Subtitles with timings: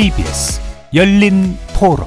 [0.00, 0.60] KBS
[0.94, 2.06] 열린 토론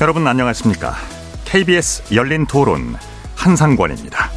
[0.00, 0.96] 여러분 안녕하십니까?
[1.44, 2.96] KBS 열린 토론
[3.36, 4.28] 한상권입니다.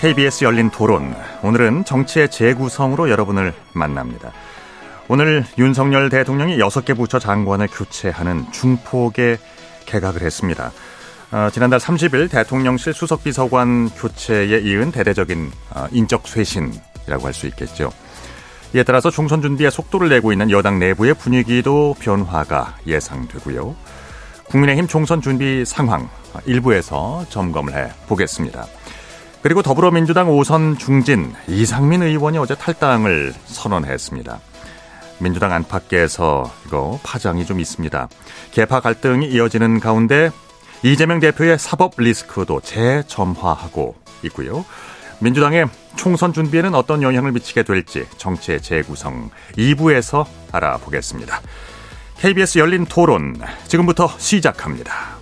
[0.00, 4.32] KBS 열린 토론 오늘은 정치의 재구성으로 여러분을 만납니다.
[5.08, 9.36] 오늘 윤석열 대통령이 6개 부처 장관을 교체하는 중폭의
[9.84, 10.72] 개각을 했습니다.
[11.30, 17.90] 어, 지난달 30일 대통령실 수석비서관 교체에 이은 대대적인 어, 인적 쇄신이라고 할 수 있겠죠.
[18.74, 23.74] 이에 따라서 총선 준비에 속도를 내고 있는 여당 내부의 분위기도 변화가 예상되고요.
[24.44, 26.08] 국민의힘 총선 준비 상황
[26.46, 28.66] 일부에서 점검을 해 보겠습니다.
[29.42, 34.38] 그리고 더불어민주당 오선 중진 이상민 의원이 어제 탈당을 선언했습니다.
[35.18, 38.08] 민주당 안팎에서 이거 파장이 좀 있습니다.
[38.50, 40.30] 개파 갈등이 이어지는 가운데
[40.82, 44.64] 이재명 대표의 사법 리스크도 재점화하고 있고요.
[45.20, 51.40] 민주당의 총선 준비에는 어떤 영향을 미치게 될지 정치의 재구성 2부에서 알아보겠습니다.
[52.18, 55.18] KBS 열린 토론 지금부터 시작합니다.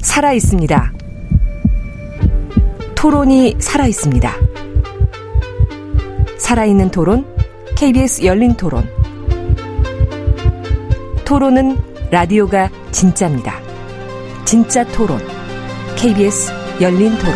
[0.00, 0.92] 살아 있습니다.
[2.94, 4.32] 토론이 살아 있습니다.
[6.38, 7.26] 살아있는 토론,
[7.76, 9.05] KBS 열린 토론.
[11.26, 11.76] 토론은
[12.12, 13.60] 라디오가 진짜입니다.
[14.44, 15.18] 진짜 토론,
[15.96, 17.34] KBS 열린 토론.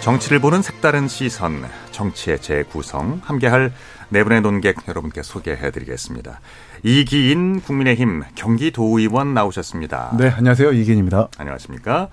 [0.00, 3.72] 정치를 보는 색다른 시선, 정치의 재구성, 함께할
[4.08, 6.40] 네 분의 논객 여러분께 소개해드리겠습니다.
[6.82, 10.16] 이기인 국민의힘 경기도의원 나오셨습니다.
[10.18, 10.72] 네, 안녕하세요.
[10.72, 11.28] 이기인입니다.
[11.38, 12.08] 안녕하십니까.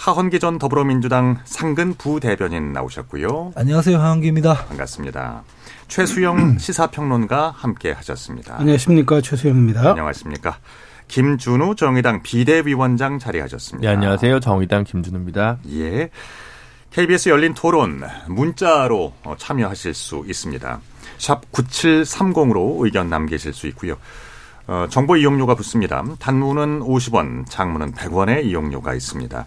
[0.00, 3.52] 하헌기 전 더불어민주당 상근 부대변인 나오셨고요.
[3.54, 3.98] 안녕하세요.
[4.00, 4.54] 하헌기입니다.
[4.68, 5.42] 반갑습니다.
[5.88, 8.56] 최수영 시사평론가 함께 하셨습니다.
[8.58, 9.20] 안녕하십니까.
[9.20, 9.90] 최수영입니다.
[9.90, 10.56] 안녕하십니까.
[11.08, 13.86] 김준우 정의당 비대위원장 자리하셨습니다.
[13.86, 14.40] 네, 안녕하세요.
[14.40, 15.58] 정의당 김준우입니다.
[15.72, 16.08] 예.
[16.92, 20.80] KBS 열린 토론 문자로 참여하실 수 있습니다.
[21.18, 23.96] 샵 9730으로 의견 남기실 수 있고요.
[24.66, 26.02] 어, 정보 이용료가 붙습니다.
[26.20, 29.44] 단문은 50원, 장문은 100원의 이용료가 있습니다.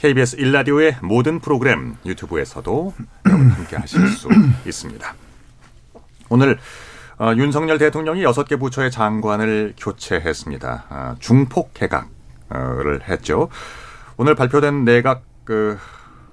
[0.00, 2.94] KBS 일라디오의 모든 프로그램 유튜브에서도
[3.26, 4.28] 여러분 함께 하실 수
[4.66, 5.14] 있습니다.
[6.30, 6.58] 오늘
[7.18, 10.84] 어, 윤석열 대통령이 6개 부처의 장관을 교체했습니다.
[10.88, 13.50] 아, 중폭 개각을 했죠.
[14.16, 15.76] 오늘 발표된 내각 그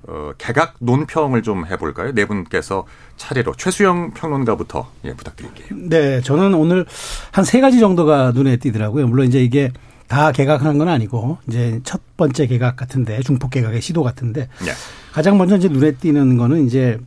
[0.08, 2.14] 어, 개각 논평을 좀 해볼까요?
[2.14, 2.86] 네 분께서
[3.18, 5.68] 차례로 최수영 평론가부터 예, 부탁드릴게요.
[5.90, 6.86] 네, 저는 오늘
[7.32, 9.08] 한 세 가지 정도가 눈에 띄더라고요.
[9.08, 9.74] 물론 이제 이게
[10.08, 14.72] 다 개각하는 건 아니고 이제 첫 번째 개각 같은데 중폭 개각의 시도 같은데 네.
[15.12, 16.98] 가장 먼저 이제 눈에 띄는 거는 이제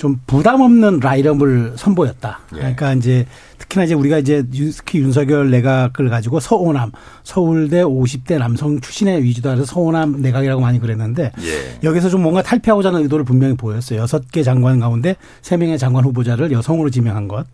[0.00, 2.40] 좀 부담 없는 라인업을 선보였다.
[2.54, 2.56] 예.
[2.56, 3.26] 그러니까 이제
[3.58, 4.42] 특히나 이제 우리가 이제
[4.74, 6.90] 특히 윤석열 내각을 가지고 서호남
[7.22, 11.78] 서울대 50대 남성 출신의 위주다 해서 서호남 내각이라고 많이 그랬는데 예.
[11.84, 14.00] 여기서 좀 뭔가 탈피하고자 하는 의도를 분명히 보였어요.
[14.00, 17.44] 여섯 개 장관 가운데 세 명의 장관 후보자를 여성으로 지명한 것.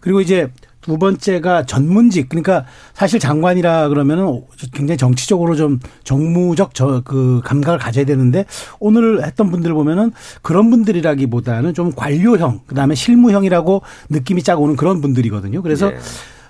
[0.00, 0.50] 그리고 이제
[0.84, 4.42] 두 번째가 전문직 그러니까 사실 장관이라 그러면은
[4.74, 8.44] 굉장히 정치적으로 좀 정무적 저 그 감각을 가져야 되는데
[8.78, 10.12] 오늘 했던 분들 보면은
[10.42, 15.62] 그런 분들이라기보다는 좀 관료형 그다음에 실무형이라고 느낌이 쫙 오는 그런 분들이거든요.
[15.62, 15.98] 그래서 예.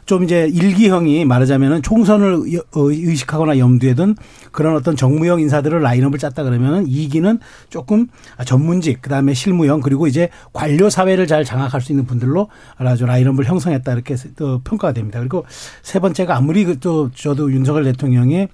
[0.06, 4.16] 좀 이제 일기형이 말하자면은 총선을 어, 의식하거나 염두에 둔
[4.52, 7.38] 그런 어떤 정무형 인사들을 라인업을 짰다 그러면은 이기는
[7.70, 8.08] 조금
[8.44, 13.92] 전문직 그다음에 실무형 그리고 이제 관료 사회를 잘 장악할 수 있는 분들로 아주 라인업을 형성했다
[13.92, 15.18] 이렇게 또 평가가 됩니다.
[15.20, 15.44] 그리고
[15.82, 18.48] 세 번째가 아무리 그또 저도 윤석열 대통령이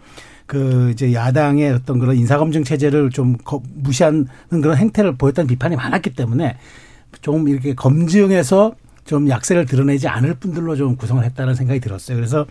[0.47, 3.37] 그 이제 야당의 어떤 그런 인사검증 체제를 좀
[3.75, 6.57] 무시하는 그런 행태를 보였다는 비판이 많았기 때문에
[7.21, 8.75] 좀 이렇게 검증해서
[9.05, 12.17] 좀 약세를 드러내지 않을 분들로 좀 구성을 했다는 생각이 들었어요.
[12.17, 12.47] 그래서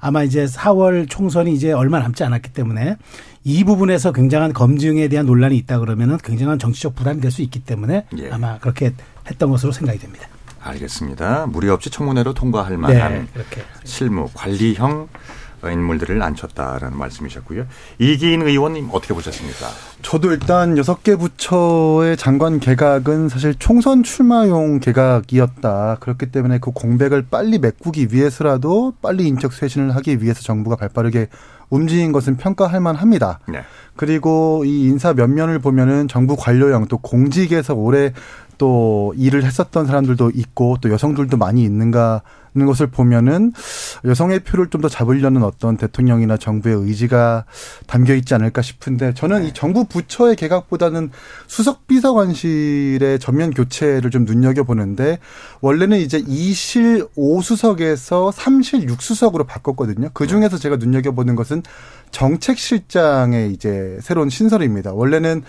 [0.00, 2.96] 아마 이제 4월 총선이 이제 얼마 남지 않았기 때문에
[3.44, 8.04] 이 부분에서 굉장한 검증에 대한 논란이 있다 그러면은 굉장한 정치적 부담이 될 수 있기 때문에
[8.18, 8.30] 예.
[8.30, 8.92] 아마 그렇게
[9.30, 10.28] 했던 것으로 생각이 됩니다.
[10.60, 11.46] 알겠습니다.
[11.46, 13.42] 무리 없이 청문회로 통과할 만한 네,
[13.84, 15.08] 실무 관리형
[15.70, 17.66] 인물들을 앉혔다라는 말씀이셨고요.
[17.98, 19.66] 이기인 의원님 어떻게 보셨습니까?
[20.02, 25.98] 저도 일단 여섯 개 부처의 장관 개각은 사실 총선 출마용 개각이었다.
[26.00, 31.28] 그렇기 때문에 그 공백을 빨리 메꾸기 위해서라도 빨리 인적 쇄신을 하기 위해서 정부가 발빠르게
[31.70, 33.40] 움직인 것은 평가할 만합니다.
[33.48, 33.62] 네.
[33.96, 38.12] 그리고 이 인사 면면을 보면은 정부 관료형 또 공직에서 오래
[38.58, 42.22] 또 일을 했었던 사람들도 있고 또 여성들도 많이 있는가
[42.54, 43.52] 것을 보면은
[44.04, 47.44] 여성의 표를 좀 더 잡으려는 어떤 대통령이나 정부의 의지가
[47.86, 51.10] 담겨 있지 않을까 싶은데 저는 이 정부 부처의 개각보다는
[51.46, 55.20] 수석 비서관실의 전면 교체를 좀 눈여겨 보는데
[55.60, 60.10] 원래는 이제 2실 5수석에서 3실 6수석으로 바꿨거든요.
[60.14, 61.62] 그 중에서 제가 눈여겨 보는 것은
[62.10, 64.92] 정책실장의 이제 새로운 신설입니다.
[64.92, 65.42] 원래는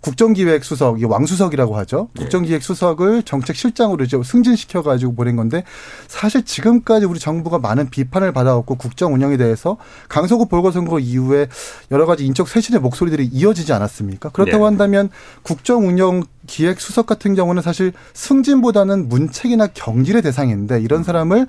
[0.00, 2.08] 국정기획 수석, 이 왕수석이라고 하죠.
[2.16, 2.22] 예.
[2.22, 5.64] 국정기획 수석을 정책실장으로 이제 승진시켜 가지고 보낸 건데
[6.08, 9.76] 사실 지금까지 우리 정부가 많은 비판을 받아왔고 국정 운영에 대해서
[10.08, 11.48] 강서구 보궐선거 이후에
[11.90, 14.30] 여러 가지 인적 쇄신의 목소리들이 이어지지 않았습니까?
[14.30, 14.64] 그렇다고 네.
[14.64, 15.10] 한다면
[15.42, 21.46] 국정 운영 기획 수석 같은 경우는 사실 승진보다는 문책이나 경질의 대상인데 이런 사람을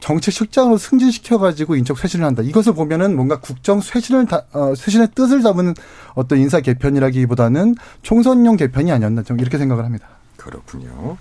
[0.00, 2.42] 정책실장으로 승진시켜가지고 인적 쇄신을 한다.
[2.42, 5.74] 이것을 보면은 뭔가 국정 쇄신을 다, 어, 쇄신의 뜻을 담은
[6.14, 10.08] 어떤 인사 개편이라기보다는 총선용 개편이 아니었나 좀 이렇게 생각을 합니다.
[10.36, 11.16] 그렇군요.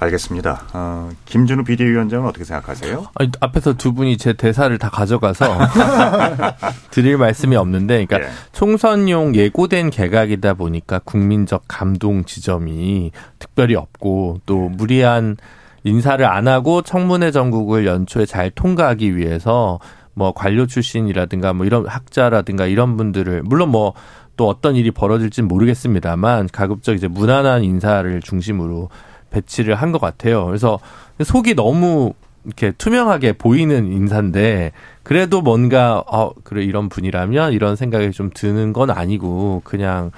[0.00, 0.62] 알겠습니다.
[0.72, 3.06] 어, 김준우 비대위원장은 어떻게 생각하세요?
[3.14, 5.58] 아니, 앞에서 두 분이 제 대사를 다 가져가서
[6.90, 8.34] 드릴 말씀이 없는데, 그러니까 예.
[8.52, 15.36] 총선용 예고된 개각이다 보니까 국민적 감동 지점이 특별히 없고 또 무리한
[15.88, 19.80] 인사를 안 하고 청문회 전국을 연초에 잘 통과하기 위해서
[20.14, 23.94] 뭐 관료 출신이라든가 뭐 이런 학자라든가 이런 분들을 물론 뭐
[24.38, 28.88] 또 어떤 일이 벌어질진 모르겠습니다만 가급적 이제 무난한 인사를 중심으로
[29.30, 30.46] 배치를 한 것 같아요.
[30.46, 30.78] 그래서
[31.22, 32.14] 속이 너무
[32.46, 38.90] 이렇게 투명하게 보이는 인사인데 그래도 뭔가 어 그래 이런 분이라면 이런 생각이 좀 드는 건
[38.90, 40.12] 아니고 그냥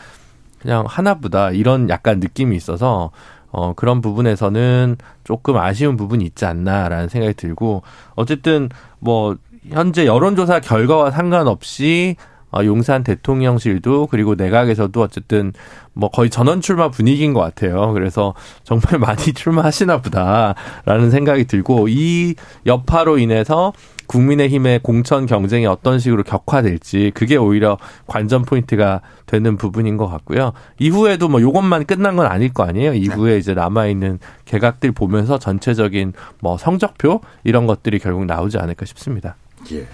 [0.60, 3.10] 그냥 하나보다 이런 약간 느낌이 있어서
[3.50, 7.82] 어 그런 부분에서는 조금 아쉬운 부분이 있지 않나라는 생각이 들고
[8.14, 8.68] 어쨌든
[8.98, 9.36] 뭐
[9.68, 12.16] 현재 여론조사 결과와 상관없이
[12.52, 15.52] 어, 용산 대통령실도 그리고 내각에서도 어쨌든
[15.92, 17.92] 뭐 거의 전원 출마 분위기인 것 같아요.
[17.92, 22.34] 그래서 정말 많이 출마하시나 보다라는 생각이 들고 이
[22.66, 23.72] 여파로 인해서
[24.10, 27.78] 국민의힘의 공천 경쟁이 어떤 식으로 격화될지 그게 오히려
[28.08, 30.52] 관전 포인트가 되는 부분인 것 같고요.
[30.80, 32.94] 이후에도 뭐 요것만 끝난 건 아닐 거 아니에요.
[32.94, 39.36] 이후에 이제 남아 있는 개각들 보면서 전체적인 뭐 성적표 이런 것들이 결국 나오지 않을까 싶습니다.
[39.70, 39.86] 예.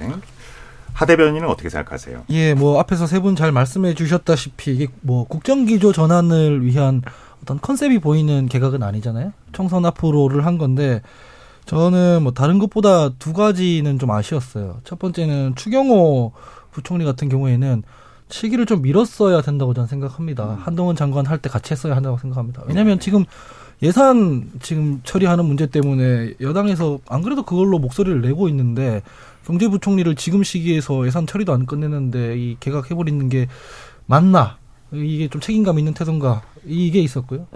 [0.95, 2.23] 하 대변인은 어떻게 생각하세요?
[2.31, 7.03] 예, 뭐 앞에서 세 분 잘 말씀해 주셨다시피 이게 뭐 국정 기조 전환을 위한
[7.43, 9.35] 어떤 컨셉이 보이는 개각은 아니잖아요.
[9.53, 11.03] 총선 앞으로를 한 건데
[11.67, 14.81] 저는 뭐 다른 것보다 두 가지는 좀 아쉬웠어요.
[14.85, 16.33] 첫 번째는 추경호
[16.71, 17.83] 부총리 같은 경우에는
[18.29, 20.59] 시기를 좀 미뤘어야 된다고 저는 생각합니다.
[20.63, 22.63] 한동훈 장관 할 때 같이 했어야 한다고 생각합니다.
[22.67, 23.25] 왜냐하면 지금
[23.83, 29.03] 예산 지금 처리하는 문제 때문에 여당에서 안 그래도 그걸로 목소리를 내고 있는데
[29.47, 33.49] 경제부총리를 지금 시기에서 예산 처리도 안 끝내는데 이 개각해버리는 게
[34.07, 34.57] 맞나?
[34.93, 36.43] 이게 좀 책임감 있는 태도인가?
[36.65, 37.47] 이게 있었고요.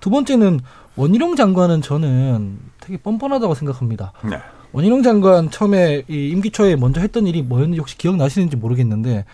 [0.00, 0.60] 두 번째는
[0.96, 4.12] 원희룡 장관은 저는 되게 뻔뻔하다고 생각합니다.
[4.24, 4.38] 네.
[4.72, 9.24] 원희룡 장관 처음에 이 임기 초에 먼저 했던 일이 뭐였는지 혹시 기억나시는지 모르겠는데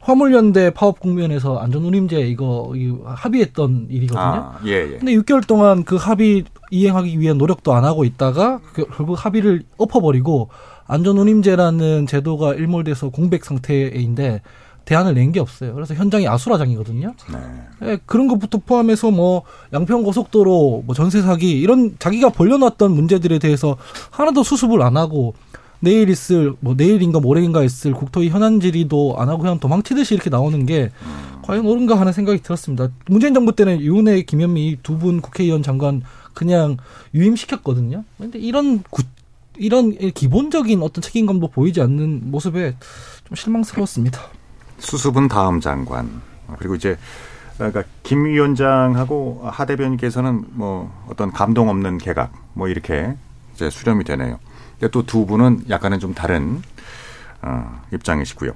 [0.00, 4.20] 화물연대 파업 국면에서 안전운임제 이거 이 합의했던 일이거든요.
[4.20, 4.98] 아, 예, 예.
[4.98, 10.50] 근데 6개월 동안 그 합의 이행하기 위한 노력도 안 하고 있다가 그- 결국 합의를 엎어버리고
[10.86, 14.42] 안전운임제라는 제도가 일몰돼서 공백 상태인데
[14.84, 15.74] 대안을 낸 게 없어요.
[15.74, 17.14] 그래서 현장이 아수라장이거든요.
[17.32, 17.38] 네.
[17.92, 19.42] 예, 그런 것부터 포함해서 뭐
[19.72, 23.76] 양평 고속도로, 뭐 전세 사기 이런 자기가 벌려놨던 문제들에 대해서
[24.10, 25.34] 하나도 수습을 안 하고
[25.80, 30.64] 내일 있을 뭐 내일인가 모레인가 있을 국토위 현안 질의도 안 하고 그냥 도망치듯이 이렇게 나오는
[30.66, 30.90] 게
[31.42, 32.88] 과연 옳은가 하는 생각이 들었습니다.
[33.06, 36.76] 문재인 정부 때는 유은혜, 김현미 두 분 국회의원 장관 그냥
[37.14, 38.04] 유임시켰거든요.
[38.18, 39.02] 근데 이런 구,
[39.58, 42.74] 이런 기본적인 어떤 책임감도 보이지 않는 모습에
[43.28, 44.20] 좀 실망스러웠습니다.
[44.84, 46.22] 수습은 다음 장관.
[46.58, 46.96] 그리고 이제
[47.56, 53.16] 그러니까 김 위원장하고 하 대변인께서는 뭐 어떤 감동 없는 개각 뭐 이렇게
[53.54, 54.38] 이제 수렴이 되네요.
[54.78, 56.62] 근데 또 두 분은 약간은 좀 다른
[57.42, 58.52] 어, 입장이시고요.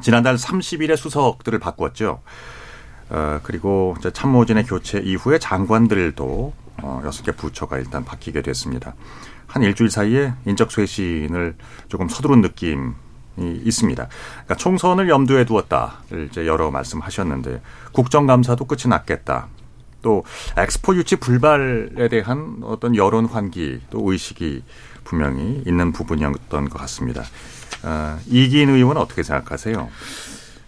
[0.00, 2.22] 지난달 30일에 수석들을 바꿨죠.
[3.10, 6.52] 어, 그리고 이제 참모진의 교체 이후에 장관들도
[6.82, 8.94] 어, 6개 부처가 일단 바뀌게 됐습니다.
[9.46, 11.56] 한 일주일 사이에 인적 쇄신을
[11.88, 12.92] 조금 서두른 느낌이
[13.38, 14.08] 있습니다.
[14.08, 17.60] 그러니까 총선을 염두에 두었다를 이제 여러 말씀하셨는데
[17.92, 19.48] 국정감사도 끝이 났겠다.
[20.02, 20.24] 또
[20.56, 24.64] 엑스포 유치 불발에 대한 어떤 여론 환기 또 의식이
[25.04, 27.22] 분명히 있는 부분이었던 것 같습니다.
[27.84, 29.88] 어, 이기인 의원은 어떻게 생각하세요?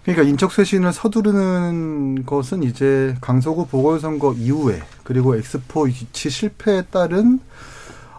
[0.04, 7.40] 그러니까 인적 쇄신을 서두르는 것은 이제 강서구 보궐선거 이후에 그리고 엑스포 유치 실패에 따른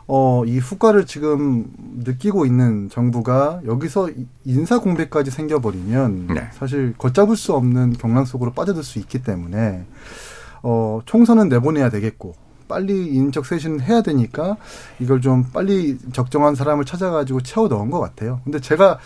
[0.08, 1.66] 어, 이 후과를 지금
[2.04, 4.10] 느끼고 있는 정부가 여기서
[4.44, 6.48] 인사 공백까지 생겨버리면 네.
[6.54, 9.86] 사실 걷잡을 수 없는 경랑 속으로 빠져들 수 있기 때문에
[10.62, 12.36] 어, 총선은 내보내야 되겠고
[12.68, 14.58] 빨리 인적 쇄신을 해야 되니까
[15.00, 18.42] 이걸 좀 빨리 적정한 사람을 찾아가지고 채워 넣은 것 같아요.
[18.44, 19.00] 근데 제가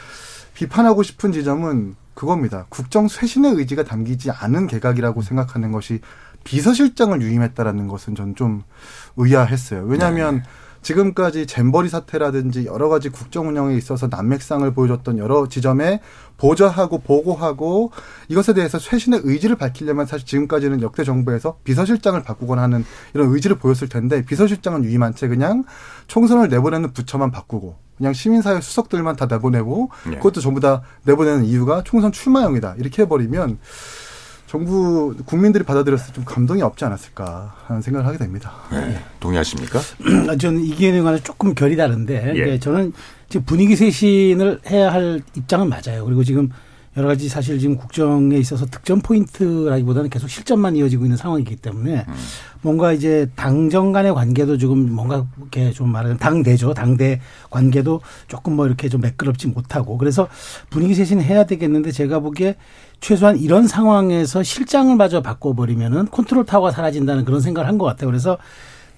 [0.53, 2.65] 비판하고 싶은 지점은 그겁니다.
[2.68, 6.01] 국정 쇄신의 의지가 담기지 않은 개각이라고 생각하는 것이
[6.44, 8.63] 비서실장을 유임했다라는 것은 전 좀
[9.18, 9.84] 의아했어요.
[9.84, 10.44] 왜냐하면 네.
[10.81, 16.00] 지금까지 잼버리 사태라든지 여러 가지 국정 운영에 있어서 난맥상을 보여줬던 여러 지점에
[16.38, 17.91] 보좌하고 보고하고
[18.29, 23.89] 이것에 대해서 쇄신의 의지를 밝히려면 사실 지금까지는 역대 정부에서 비서실장을 바꾸거나 하는 이런 의지를 보였을
[23.89, 25.65] 텐데 비서실장은 유임한 채 그냥
[26.07, 30.15] 총선을 내보내는 부처만 바꾸고 그냥 시민사회 수석들만 다 내보내고 네.
[30.15, 33.59] 그것도 전부 다 내보내는 이유가 총선 출마용이다 이렇게 해버리면
[34.50, 38.51] 정부 국민들이 받아들였을 때 좀 감동이 없지 않았을까 하는 생각을 하게 됩니다.
[38.72, 39.00] 네.
[39.20, 39.79] 동의하십니까?
[40.41, 42.60] 저는 이게 관해 조금 결이 다른데 예.
[42.60, 42.91] 저는
[43.29, 46.03] 지금 분위기 쇄신을 해야 할 입장은 맞아요.
[46.03, 46.50] 그리고 지금
[46.98, 52.13] 여러 가지 사실 지금 국정에 있어서 득점 포인트라기보다는 계속 실전만 이어지고 있는 상황이기 때문에 음.
[52.62, 56.74] 뭔가 이제 당정 간의 관계도 조금 뭔가 이렇게 좀 말하는 당대죠.
[56.74, 60.27] 당대 관계도 조금 뭐 이렇게 좀 매끄럽지 못하고 그래서
[60.69, 62.55] 분위기 쇄신 해야 되겠는데 제가 보기에
[63.00, 68.10] 최소한 이런 상황에서 실장을 마저 바꿔버리면은 컨트롤 타워가 사라진다는 그런 생각을 한 것 같아요.
[68.10, 68.38] 그래서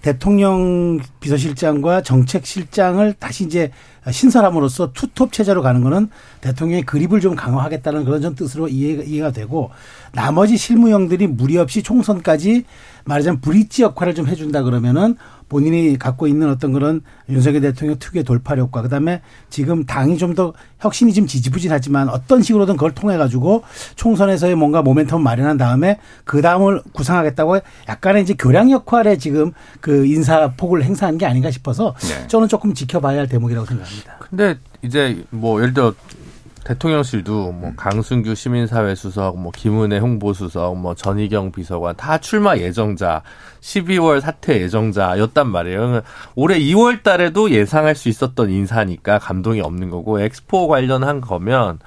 [0.02, 3.72] 대통령 비서실장과 정책실장을 다시 이제
[4.10, 6.10] 신설함으로써 투톱 체제로 가는 거는
[6.42, 9.70] 대통령의 그립을 좀 강화하겠다는 그런 전 뜻으로 이해가, 이해 가 되고
[10.12, 12.66] 나머지 실무형들이 무리 없이 총선까지
[13.06, 15.16] 말하자면 브릿지 역할을 좀 해준다 그러면은
[15.50, 21.14] 본인이 갖고 있는 어떤 그런 윤석열 대통령 특유의 돌파력과 그다음에 지금 당이 좀 더 혁신이
[21.14, 23.64] 좀 지지부진하지만 어떤 식으로든 그걸 통해 가지고
[23.96, 30.52] 총선에서의 뭔가 모멘텀을 마련한 다음에 그 다음을 구상하겠다고 약간의 이제 교량 역할에 지금 그 인사
[30.56, 32.28] 폭을 행사한 게 아닌가 싶어서 네.
[32.28, 34.18] 저는 조금 지켜봐야 할 대목이라고 생각합니다.
[34.20, 35.94] 근데 이제 뭐 예를 들어
[36.64, 37.76] 대통령실도 뭐 음.
[37.76, 43.24] 강승규 시민사회 수석, 뭐 김은혜 홍보수석, 뭐 전희경 비서관 다 출마 예정자,
[43.62, 46.02] 12월 사퇴 예정자였단 말이에요.
[46.36, 51.80] 올해 2월 달에도 예상할 수 있었던 인사니까 감동이 없는 거고 엑스포 관련한 거면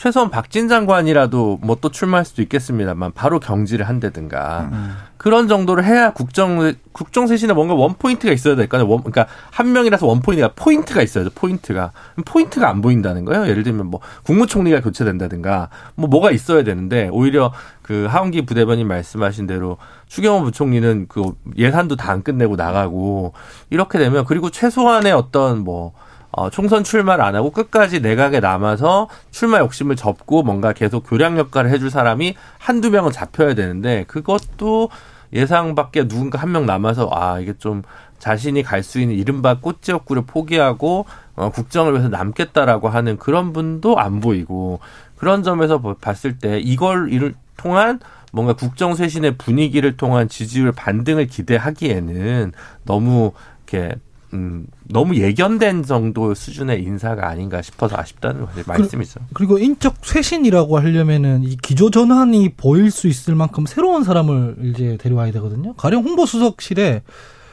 [0.00, 4.96] 최소한 박진 장관이라도 뭐 또 출마할 수도 있겠습니다만 바로 경질을 한다든가 음.
[5.16, 8.90] 그런 정도를 해야 국정 국정 쇄신에 뭔가 원 포인트가 있어야 될거 아니에요.
[8.90, 11.30] 원, 그러니까 한 명이라서 원 포인트가 포인트가 있어야죠.
[11.34, 11.92] 포인트가
[12.26, 13.46] 포인트가 안 보인다는 거예요.
[13.46, 17.52] 예를 들면 뭐 국무총리가 교체된다든가 뭐 뭐가 있어야 되는데 오히려
[17.82, 19.76] 그 하원기 부대변인 말씀하신 대로
[20.08, 23.34] 추경호 부총리는 그 예산도 다 안 끝내고 나가고
[23.70, 25.92] 이렇게 되면 그리고 최소한의 어떤 뭐
[26.32, 31.70] 어, 총선 출마를 안 하고 끝까지 내각에 남아서 출마 욕심을 접고 뭔가 계속 교량 역할을
[31.70, 34.90] 해줄 사람이 한두 명은 잡혀야 되는데 그것도
[35.32, 37.82] 예상 밖에 누군가 한 명 남아서 아 이게 좀
[38.18, 41.06] 자신이 갈 수 있는 이른바 꽃지역구를 포기하고
[41.36, 44.80] 어, 국정을 위해서 남겠다라고 하는 그런 분도 안 보이고
[45.16, 47.98] 그런 점에서 봤을 때 이걸 이를 통한
[48.32, 52.52] 뭔가 국정 쇄신의 분위기를 통한 지지율 반등을 기대하기에는
[52.84, 53.32] 너무
[53.66, 53.96] 이렇게
[54.32, 59.20] 음, 너무 예견된 정도 수준의 인사가 아닌가 싶어서 아쉽다는 말씀이죠.
[59.32, 64.96] 그 리고 인적 쇄신이라고 하려면은 이 기조 전환이 보일 수 있을 만큼 새로운 사람을 이제
[65.00, 65.74] 데려와야 되거든요.
[65.74, 67.02] 가령 홍보수석실에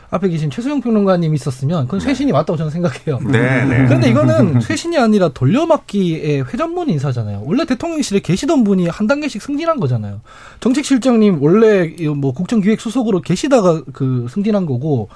[0.09, 3.19] 앞에 계신 최소영 평론가님 있었으면 그건 쇄신이 맞다고 저는 생각해요.
[3.29, 3.85] 네, 네.
[3.85, 7.43] 그런데 이거는 쇄신이 아니라 돌려막기의 회전문 인사잖아요.
[7.45, 10.21] 원래 대통령실에 계시던 분이 한 단계씩 승진한 거잖아요.
[10.61, 15.09] 정책실장님 원래 뭐 국정기획 수석으로 계시다가 그 승진한 거고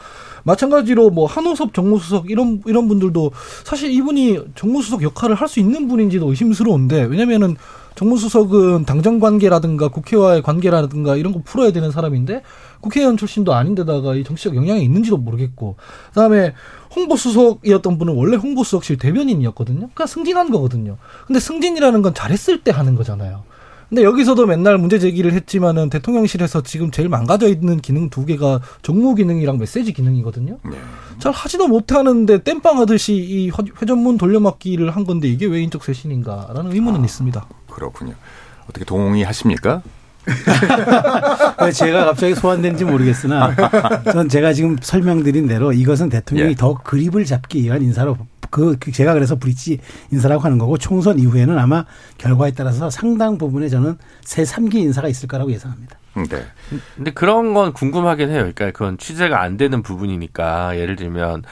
[0.44, 3.32] 마찬가지로 뭐 한호섭 정무수석 이런 이런 분들도
[3.64, 7.58] 사실 이분이 정무수석 역할을 할 수 있는 분인지도 의심스러운데 왜냐면은
[7.96, 12.42] 정무수석은 당정 관계라든가 국회와의 관계라든가 이런 거 풀어야 되는 사람인데
[12.80, 15.76] 국회의원 출신도 아닌데다가 이 정치적 영향이 있는지도 모르겠고
[16.10, 16.54] 그다음에
[16.96, 19.80] 홍보수석이었던 분은 원래 홍보수석실 대변인이었거든요.
[19.80, 20.98] 그러니까 승진한 거거든요.
[21.28, 23.44] 근데 승진이라는 건 잘했을 때 하는 거잖아요.
[23.92, 29.16] 근데 여기서도 맨날 문제 제기를 했지만은 대통령실에서 지금 제일 망가져 있는 기능 두 개가 정무
[29.16, 30.60] 기능이랑 메시지 기능이거든요.
[30.64, 30.78] 네.
[31.20, 37.02] 잘 하지도 못하는데 땜빵 하듯이 이 회전문 돌려막기를 한 건데 이게 왜 인적 쇄신인가라는 의문은
[37.02, 37.46] 아, 있습니다.
[37.70, 38.14] 그렇군요.
[38.70, 39.82] 어떻게 동의하십니까?
[41.74, 43.54] 제가 갑자기 소환된지 모르겠으나
[44.14, 46.56] 전 제가 지금 설명드린 대로 이것은 대통령이 예.
[46.56, 48.16] 더 그립을 잡기 위한 인사로
[48.52, 49.80] 그, 그 제가 그래서 브릿지
[50.12, 51.86] 인사라고 하는 거고 총선 이후에는 아마
[52.20, 55.98] 결과에 따라서 상당 부분에 저는 새 3기 인사가 있을 거라고 예상합니다.
[56.14, 56.46] 네.
[56.96, 58.40] 근데 그런 건 궁금하긴 해요.
[58.40, 61.44] 그러니까 그건 취재가 안 되는 부분이니까 예를 들면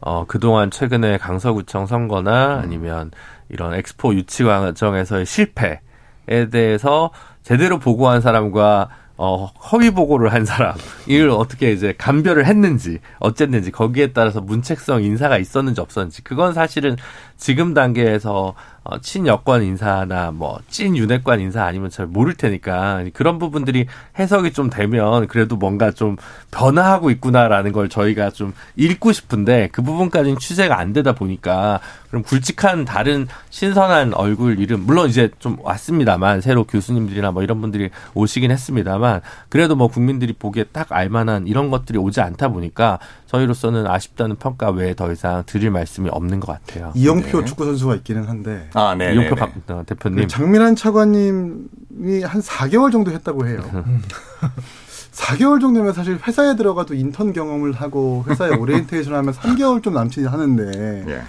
[0.00, 3.10] 어 그동안 최근에 강서구청 선거나 아니면
[3.48, 5.78] 이런 엑스포 유치 과정에서의 실패에
[6.50, 7.10] 대해서
[7.42, 8.88] 제대로 보고한 사람과
[9.20, 15.38] 어, 허위 보고를 한 사람, 이걸 어떻게 이제 감별을 했는지, 어쨌는지, 거기에 따라서 문책성 인사가
[15.38, 16.96] 있었는지 없었는지, 그건 사실은
[17.38, 18.54] 지금 단계에서,
[18.84, 23.86] 어, 친여권 인사나 뭐 찐 윤핵관 인사 아니면 잘 모를 테니까 그런 부분들이
[24.18, 26.16] 해석이 좀 되면 그래도 뭔가 좀
[26.50, 32.86] 변화하고 있구나라는 걸 저희가 좀 읽고 싶은데 그 부분까지는 취재가 안 되다 보니까 그럼 굵직한
[32.86, 39.20] 다른 신선한 얼굴 이름 물론 이제 좀 왔습니다만 새로 교수님들이나 뭐 이런 분들이 오시긴 했습니다만
[39.50, 44.94] 그래도 뭐 국민들이 보기에 딱 알만한 이런 것들이 오지 않다 보니까 저희로서는 아쉽다는 평가 외에
[44.94, 46.92] 더 이상 드릴 말씀이 없는 것 같아요.
[46.94, 47.44] 이영표 네.
[47.44, 48.68] 축구 선수가 있기는 한데.
[48.74, 49.14] 아, 네.
[49.14, 49.72] 네, 네.
[49.72, 50.20] 어, 대표님.
[50.20, 53.60] 그 장미란 차관님이 한 4개월 정도 했다고 해요.
[55.12, 61.04] 4개월 정도면 사실 회사에 들어가도 인턴 경험을 하고 회사에 오리엔테이션 하면 3개월 좀 남지 하는데
[61.08, 61.22] 예.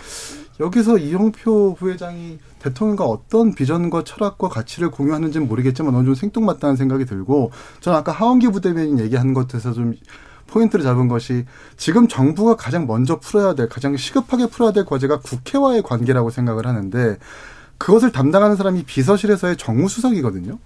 [0.60, 7.52] 여기서 이영표 부회장이 대통령과 어떤 비전과 철학과 가치를 공유하는지는 모르겠지만 어느 정도 생뚱맞다는 생각이 들고
[7.80, 9.94] 저는 아까 하원기 부대변인 얘기한 것에서 좀
[10.50, 11.46] 포인트를 잡은 것이
[11.78, 17.18] 지금 정부가 가장 먼저 풀어야 될 가장 시급하게 풀어야 될 과제가 국회와의 관계라고 생각을 하는데
[17.78, 20.60] 그것을 담당하는 사람이 비서실에서의 정무수석이거든요.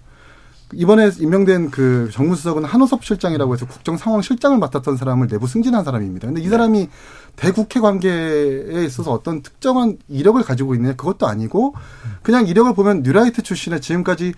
[0.75, 6.27] 이번에 임명된 그 정무수석은 한호섭 실장이라고 해서 국정상황실장을 맡았던 사람을 내부 승진한 사람입니다.
[6.27, 6.89] 근데 이 사람이
[7.35, 11.75] 대국회 관계에 있어서 어떤 특정한 이력을 가지고 있느냐 그것도 아니고
[12.21, 14.33] 그냥 이력을 보면 뉴라이트 출신의 지금까지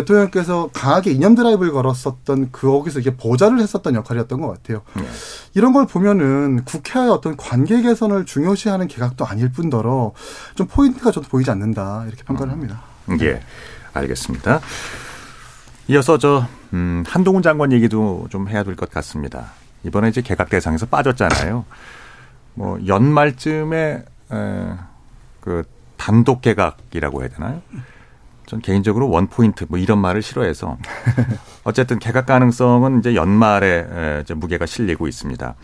[0.00, 4.82] 대통령께서 강하게 이념 드라이브를 걸었었던 거기서 이게 보좌를 했었던 역할이었던 것 같아요.
[4.94, 5.04] 네.
[5.54, 10.12] 이런 걸 보면은 국회와의 어떤 관계 개선을 중요시하는 개각도 아닐 뿐더러
[10.54, 12.82] 좀 포인트가 저도 보이지 않는다 이렇게 평가를 합니다.
[13.20, 13.40] 예,
[13.94, 14.60] 알겠습니다.
[15.88, 19.52] 이어서 저 음, 한동훈 장관 얘기도 좀 해야 될 것 같습니다.
[19.84, 21.64] 이번에 이제 개각 대상에서 빠졌잖아요.
[22.54, 24.68] 뭐 연말쯤에 에,
[25.40, 25.62] 그
[25.96, 27.62] 단독 개각이라고 해야 되나요?
[28.46, 30.78] 전 개인적으로 원 포인트 뭐 이런 말을 싫어해서
[31.64, 35.54] 어쨌든 개각 가능성은 이제 연말에 이제 무게가 실리고 있습니다.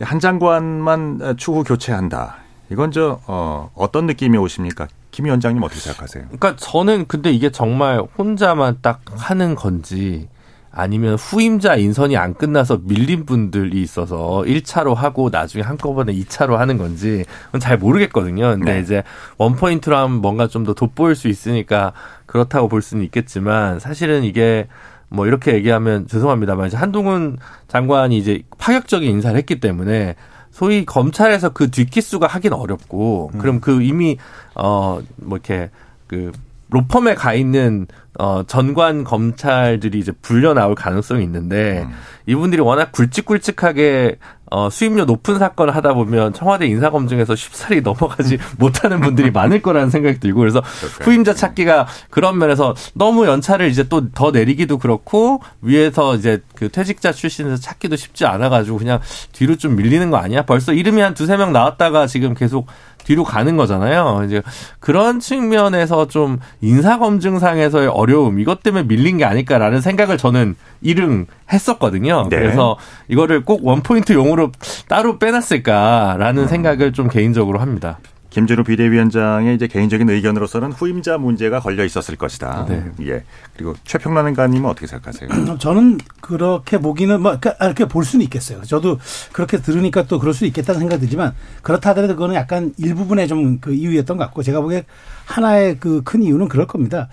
[0.00, 2.36] 한 장관만 추후 교체한다.
[2.70, 4.88] 이건 저 어, 어떤 느낌이 오십니까?
[5.10, 6.24] 김 위원장님 어떻게 생각하세요?
[6.24, 10.28] 그러니까 저는 근데 이게 정말 혼자만 딱 하는 건지
[10.76, 17.24] 아니면 후임자 인선이 안 끝나서 밀린 분들이 있어서 1차로 하고 나중에 한꺼번에 2차로 하는 건지
[17.60, 18.50] 잘 모르겠거든요.
[18.50, 18.80] 근데 네.
[18.80, 19.02] 이제
[19.38, 21.92] 원포인트로 하면 뭔가 좀 더 돋보일 수 있으니까
[22.26, 24.66] 그렇다고 볼 수는 있겠지만 사실은 이게
[25.08, 30.16] 뭐 이렇게 얘기하면 죄송합니다만 이제 한동훈 장관이 이제 파격적인 인사를 했기 때문에
[30.50, 33.38] 소위 검찰에서 그 뒷기수가 하긴 어렵고 음.
[33.38, 34.16] 그럼 그 이미
[34.54, 35.70] 어뭐 이렇게
[36.06, 36.32] 그
[36.74, 37.86] 로펌에 가 있는
[38.18, 41.92] 어 전관 검찰들이 이제 불려 나올 가능성이 있는데 음.
[42.26, 44.18] 이분들이 워낙 굵직굵직하게
[44.54, 49.90] 어 수임료 높은 사건을 하다 보면 청와대 인사 검증에서 쉽사리 넘어가지 못하는 분들이 많을 거라는
[49.90, 50.62] 생각이 들고 그래서
[51.00, 57.12] 후임자 찾기가 그런 면에서 너무 연차를 이제 또 더 내리기도 그렇고 위에서 이제 그 퇴직자
[57.12, 59.00] 출신에서 찾기도 쉽지 않아 가지고 그냥
[59.32, 60.42] 뒤로 좀 밀리는 거 아니야?
[60.42, 62.66] 벌써 이름이 한 두세 명 나왔다가 지금 계속
[63.04, 64.22] 뒤로 가는 거잖아요.
[64.26, 64.42] 이제
[64.80, 72.28] 그런 측면에서 좀 인사검증상에서의 어려움, 이것 때문에 밀린 게 아닐까라는 생각을 저는 일응 했었거든요.
[72.30, 72.36] 네.
[72.38, 72.76] 그래서
[73.08, 74.52] 이거를 꼭 원포인트 용으로
[74.88, 76.48] 따로 빼놨을까라는 음.
[76.48, 77.98] 생각을 좀 개인적으로 합니다.
[78.30, 82.66] 김준우 비대위원장의 이제 개인적인 의견으로서는 후임자 문제가 걸려 있었을 것이다.
[82.68, 82.84] 네.
[83.02, 83.22] 예.
[83.54, 85.28] 그리고 최평란가님은 어떻게 생각하세요?
[85.58, 88.62] 저는 그렇게 보기는 뭐 그러니까 이렇게 볼 수는 있겠어요.
[88.62, 88.98] 저도
[89.32, 91.32] 그렇게 들으니까 또 그럴 수 있겠다는 생각이 들지만
[91.62, 94.84] 그렇다 하더라도 그거는 약간 일부분의 좀 그 이유였던 것 같고 제가 보기에
[95.26, 97.08] 하나의 그 큰 이유는 그럴 겁니다.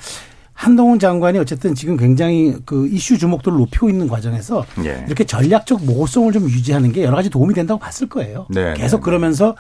[0.61, 5.03] 한동훈 장관이 어쨌든 지금 굉장히 그 이슈 주목도를 높이고 있는 과정에서 예.
[5.07, 8.45] 이렇게 전략적 모호성을 좀 유지하는 게 여러 가지 도움이 된다고 봤을 거예요.
[8.47, 9.05] 네, 계속 네, 네.
[9.05, 9.55] 그러면서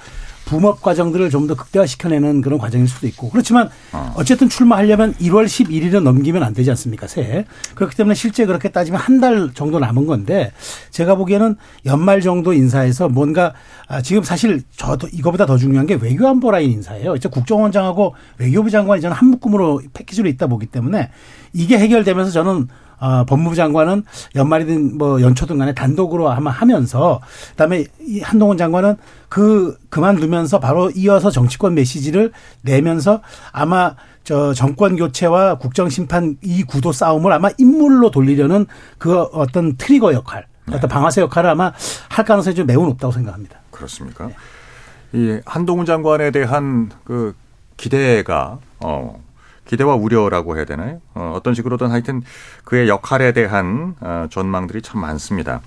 [0.51, 3.29] 붐업 과정들을 좀 더 극대화시켜내는 그런 과정일 수도 있고.
[3.29, 4.13] 그렇지만 어.
[4.15, 7.45] 어쨌든 출마하려면 1월 11일은 넘기면 안 되지 않습니까 새해?
[7.73, 10.51] 그렇기 때문에 실제 그렇게 따지면 한 달 정도 남은 건데
[10.89, 13.53] 제가 보기에는 연말 정도 인사에서 뭔가
[13.87, 17.15] 아 지금 사실 저도 이거보다 더 중요한 게 외교안보 라인 인사예요.
[17.15, 21.09] 이제 국정원장하고 외교부 장관이 저는 한 묶음으로 패키지로 있다 보기 때문에
[21.53, 22.67] 이게 해결되면서 저는
[23.01, 24.03] 어, 법무부 장관은
[24.35, 27.19] 연말이든 뭐 연초든 간에 단독으로 아마 하면서
[27.51, 28.95] 그다음에 이 한동훈 장관은
[29.27, 36.91] 그 그만두면서 바로 이어서 정치권 메시지를 내면서 아마 저 정권 교체와 국정 심판 이 구도
[36.91, 38.67] 싸움을 아마 인물로 돌리려는
[38.99, 40.75] 그 어떤 트리거 역할, 네.
[40.75, 41.73] 어떤 방아쇠 역할을 아마
[42.07, 43.59] 할 가능성이 좀 매우 높다고 생각합니다.
[43.71, 44.27] 그렇습니까?
[44.27, 44.35] 네.
[45.13, 47.35] 이 한동훈 장관에 대한 그
[47.77, 49.19] 기대가 어
[49.65, 51.01] 기대와 우려라고 해야 되나요?
[51.13, 52.21] 어, 어떤 식으로든 하여튼
[52.65, 55.61] 그의 역할에 대한 어, 전망들이 참 많습니다.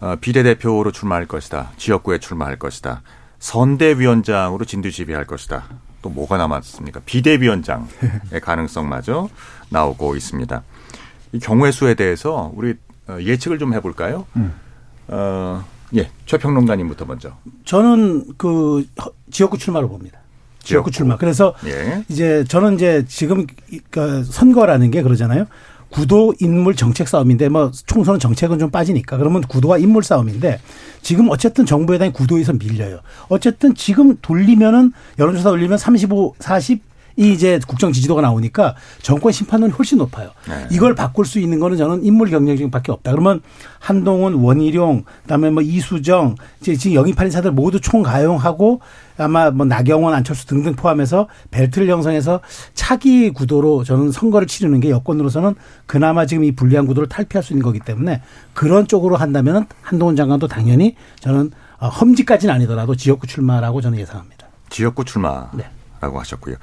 [0.00, 1.70] 어, 비례대표로 출마할 것이다.
[1.76, 3.02] 지역구에 출마할 것이다.
[3.38, 5.64] 선대위원장으로 진두지휘할 것이다.
[6.02, 7.00] 또 뭐가 남았습니까?
[7.06, 7.86] 비대위원장의
[8.42, 9.28] 가능성마저
[9.70, 10.62] 나오고 있습니다.
[11.32, 12.74] 이 경우의 수에 대해서 우리
[13.08, 14.26] 어, 예측을 좀 해볼까요?
[14.36, 14.52] 음.
[15.08, 15.64] 어,
[15.94, 17.36] 예, 최평론가님부터 먼저.
[17.64, 18.86] 저는 그
[19.30, 20.21] 지역구 출마로 봅니다.
[20.62, 21.16] 지역구 출마.
[21.16, 22.04] 그래서 예.
[22.08, 23.46] 이제 저는 이제 지금
[23.90, 25.46] 그 선거라는 게 그러잖아요.
[25.92, 30.58] 구도 인물 정책 싸움인데 뭐 총선은 정책은 좀 빠지니까 그러면 구도와 인물 싸움인데
[31.02, 33.00] 지금 어쨌든 정부 여당이 구도에서 밀려요.
[33.28, 36.80] 어쨌든 지금 돌리면은 여론조사 돌리면 35, 40이
[37.18, 40.30] 이제 국정 지지도가 나오니까 정권 심판은 훨씬 높아요.
[40.48, 40.66] 네.
[40.70, 43.10] 이걸 바꿀 수 있는 거는 저는 인물 경쟁력밖에 없다.
[43.10, 43.42] 그러면
[43.78, 48.80] 한동훈, 원희룡, 그다음에 뭐 이수정, 이제 지금 영입한 인사들 모두 총가용하고
[49.22, 52.40] 아마 뭐 나경원, 안철수 등등 포함해서 벨트를 형성해서
[52.74, 55.54] 차기 구도로 저는 선거를 치르는 게 여권으로서는
[55.86, 58.22] 그나마 지금 이 불리한 구도를 탈피할 수 있는 거기 때문에
[58.54, 64.46] 그런 쪽으로 한다면 한동훈 장관도 당연히 저는 어, 험지까지는 아니더라도 지역구 출마라고 저는 예상합니다.
[64.70, 65.64] 지역구 출마라고 네.
[66.00, 66.56] 하셨고요.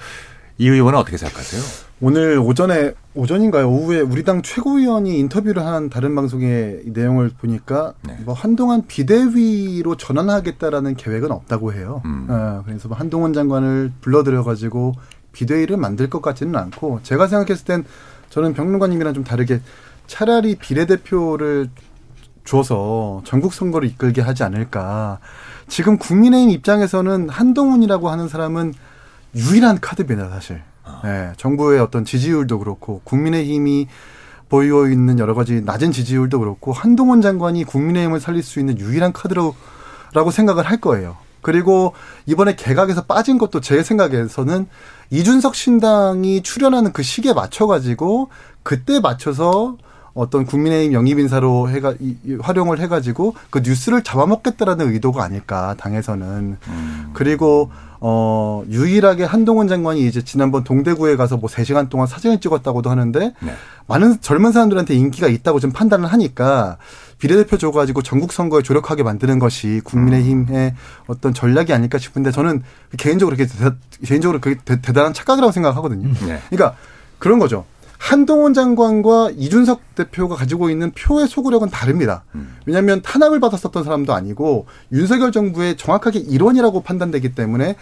[0.58, 1.89] 이 의원은 어떻게 생각하세요?
[2.02, 3.70] 오늘 오전에 오전인가요?
[3.70, 8.18] 오후에 우리 당 최고위원이 인터뷰를 한 다른 방송의 이 내용을 보니까 네.
[8.24, 12.02] 뭐 한동안 비대위로 전환하겠다라는 계획은 없다고 해요.
[12.06, 12.28] 음.
[12.30, 14.94] 어, 그래서 뭐 한동훈 장관을 불러들여 가지고
[15.34, 17.84] 비대위를 만들 것 같지는 않고 제가 생각했을 땐
[18.30, 19.60] 저는 평론가님이랑 좀 다르게
[20.08, 21.70] 차라리 비례대표를
[22.46, 25.20] 줘서 전국 선거를 이끌게 하지 않을까.
[25.68, 28.74] 지금 국민의힘 입장에서는 한동훈이라고 하는 사람은
[29.36, 30.62] 유일한 카드입니다, 사실.
[31.06, 33.88] 예, 정부의 어떤 지지율도 그렇고 국민의힘이
[34.50, 40.32] 보이고 있는 여러 가지 낮은 지지율도 그렇고 한동훈 장관이 국민의힘을 살릴 수 있는 유일한 카드로라고
[40.32, 41.18] 생각을 할 거예요.
[41.42, 41.94] 그리고
[42.26, 44.68] 이번에 개각에서 빠진 것도 제 생각에서는
[45.10, 48.30] 이준석 신당이 출연하는 그 시기에 맞춰가지고
[48.64, 49.78] 그때 맞춰서
[50.14, 51.94] 어떤 국민의힘 영입 인사로 해가
[52.42, 56.58] 활용을 해가지고 그 뉴스를 잡아먹겠다라는 의도가 아닐까 당에서는
[57.14, 57.72] 그리고
[58.02, 63.54] 어 유일하게 한동훈 장관이 이제 지난번 동대구에 가서 뭐 3시간 동안 사진을 찍었다고도 하는데 네.
[63.88, 66.78] 많은 젊은 사람들한테 인기가 있다고 좀 판단을 하니까
[67.18, 70.76] 비례대표 줘가지고 전국 선거에 조력하게 만드는 것이 국민의힘의
[71.08, 72.64] 어떤 전략이 아닐까 싶은데 저는
[72.98, 73.72] 개인적으로 그렇게 대,
[74.06, 76.08] 개인적으로 그게 대, 대단한 착각이라고 생각하거든요.
[76.26, 76.40] 네.
[76.50, 76.78] 그러니까
[77.18, 77.66] 그런 거죠.
[78.00, 82.24] 한동훈 장관과 이준석 대표가 가지고 있는 표의 소구력은 다릅니다.
[82.66, 87.76] 왜냐하면 탄압을 받았었던 사람도 아니고 윤석열 정부의 정확하게 일원이라고 판단되기 때문에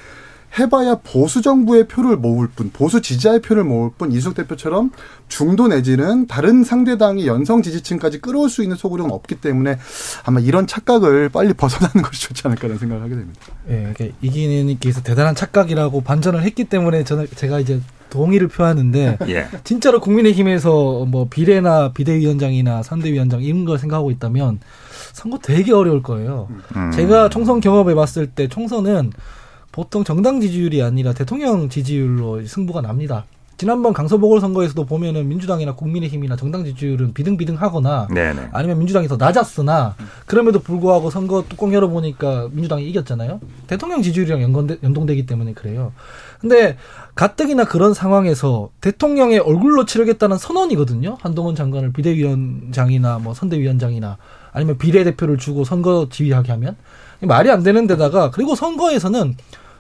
[0.58, 4.92] 해봐야 보수 정부의 표를 모을 뿐, 보수 지지자의 표를 모을 뿐 이준석 대표처럼
[5.28, 9.78] 중도 내지는 다른 상대당의 연성 지지층까지 끌어올 수 있는 소구력은 없기 때문에
[10.24, 13.42] 아마 이런 착각을 빨리 벗어나는 것이 좋지 않을까라는 생각을 하게 됩니다.
[13.70, 19.48] 예, 이게 이기는 께서 대단한 착각이라고 반전을 했기 때문에 저는 제가 이제 동의를 표하는데 예.
[19.64, 24.60] 진짜로 국민의힘에서 뭐 비례나 비대위원장이나 선대위원장 이런 걸 생각하고 있다면
[25.14, 26.48] 선거 되게 어려울 거예요.
[26.76, 26.92] 음.
[26.92, 29.12] 제가 총선 경험해 봤을 때 총선은
[29.78, 33.26] 보통 정당 지지율이 아니라 대통령 지지율로 승부가 납니다.
[33.58, 38.50] 지난번 강서보궐 선거에서도 보면은 민주당이나 국민의힘이나 정당 지지율은 비등비등하거나 네네.
[38.54, 39.94] 아니면 민주당이 더 낮았으나
[40.26, 43.40] 그럼에도 불구하고 선거 뚜껑 열어보니까 민주당이 이겼잖아요.
[43.68, 45.94] 대통령 지지율이랑 연관돼, 연동되기 때문에 그래요.
[46.42, 46.76] 근데
[47.14, 51.18] 가뜩이나 그런 상황에서 대통령의 얼굴로 치르겠다는 선언이거든요.
[51.22, 54.18] 한동훈 장관을 비대위원장이나 뭐 선대위원장이나
[54.54, 56.76] 아니면 비례대표를 주고 선거 지휘하게 하면
[57.22, 59.36] 말이 안 되는 데다가 그리고 선거에서는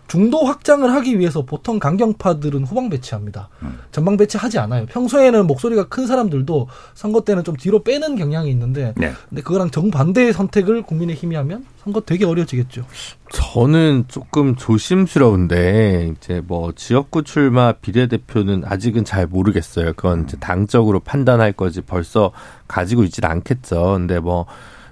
[0.07, 3.49] 중도 확장을 하기 위해서 보통 강경파들은 후방 배치합니다.
[3.91, 4.85] 전방 배치하지 않아요.
[4.85, 9.11] 평소에는 목소리가 큰 사람들도 선거 때는 좀 뒤로 빼는 경향이 있는데 네.
[9.29, 12.85] 근데 그거랑 정반대의 선택을 국민의힘이 하면 선거 되게 어려워지겠죠.
[13.31, 19.93] 저는 조금 조심스러운데 이제 뭐 지역구 출마 비례대표는 아직은 잘 모르겠어요.
[19.93, 22.31] 그건 이제 당적으로 판단할 거지 벌써
[22.67, 23.93] 가지고 있진 않겠죠.
[23.93, 24.45] 근데 뭐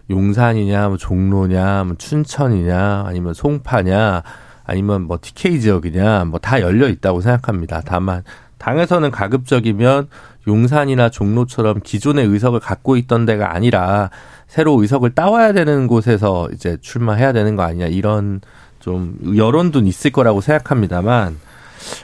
[0.09, 4.23] 용산이냐, 뭐 종로냐, 뭐 춘천이냐, 아니면 송파냐,
[4.65, 7.81] 아니면 뭐 TK 지역이냐, 뭐 다 열려 있다고 생각합니다.
[7.85, 8.23] 다만
[8.57, 10.07] 당에서는 가급적이면
[10.47, 14.09] 용산이나 종로처럼 기존의 의석을 갖고 있던 데가 아니라
[14.47, 18.41] 새로 의석을 따와야 되는 곳에서 이제 출마해야 되는 거 아니냐 이런
[18.79, 21.37] 좀 여론도 있을 거라고 생각합니다만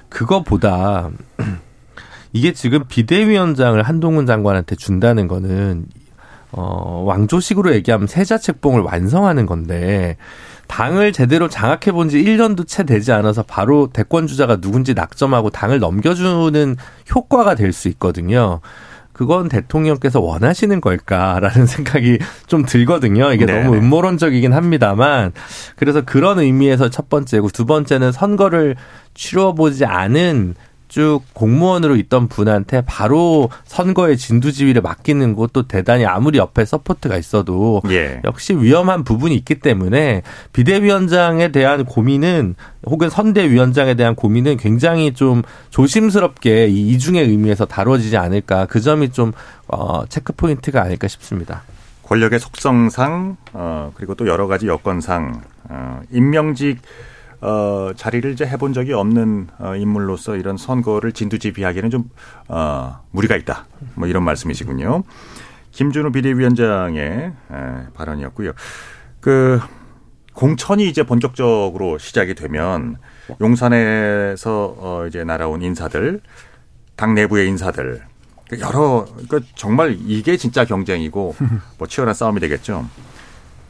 [0.09, 1.09] 그거보다
[2.33, 5.85] 이게 지금 비대위원장을 한동훈 장관한테 준다는 거는
[6.51, 10.17] 어 왕조식으로 얘기하면 세자책봉을 완성하는 건데
[10.71, 15.79] 당을 제대로 장악해 본 지 1년도 채 되지 않아서 바로 대권 주자가 누군지 낙점하고 당을
[15.79, 16.75] 넘겨주는
[17.13, 18.61] 효과가 될 수 있거든요.
[19.13, 23.33] 그건 대통령께서 원하시는 걸까라는 생각이 좀 들거든요.
[23.33, 23.63] 이게 네네.
[23.63, 25.33] 너무 음모론적이긴 합니다만
[25.75, 28.75] 그래서 그런 의미에서 첫 번째고 두 번째는 선거를
[29.13, 30.55] 치러보지 않은
[30.91, 38.19] 쭉 공무원으로 있던 분한테 바로 선거의 진두지휘를 맡기는 것도 대단히 아무리 옆에 support가 있어도 예.
[38.25, 46.67] 역시 위험한 부분이 있기 때문에 비대위원장에 대한 고민은 혹은 선대위원장에 대한 고민은 굉장히 좀 조심스럽게
[46.67, 49.31] 이 이중의 의미에서 다뤄지지 않을까 그 점이 좀
[49.69, 51.61] 어, 체크 포인트가 아닐까 싶습니다.
[52.03, 56.79] 권력의 속성상 어 그리고 또 여러 가지 여건상 어 임명직
[57.41, 62.09] 어, 자리를 이제 해본 적이 없는 어, 인물로서 이런 선거를 진두지휘하기는 좀
[62.47, 63.65] 어, 무리가 있다.
[63.95, 65.03] 뭐 이런 말씀이시군요.
[65.71, 67.33] 김준우 비대위원장의 에,
[67.93, 68.51] 발언이었고요.
[69.19, 69.59] 그
[70.33, 72.97] 공천이 이제 본격적으로 시작이 되면
[73.41, 76.21] 용산에서 어, 이제 날아온 인사들,
[76.95, 78.01] 당 내부의 인사들
[78.59, 81.35] 여러 그 정말 이게 진짜 경쟁이고
[81.77, 82.85] 뭐 치열한 싸움이 되겠죠.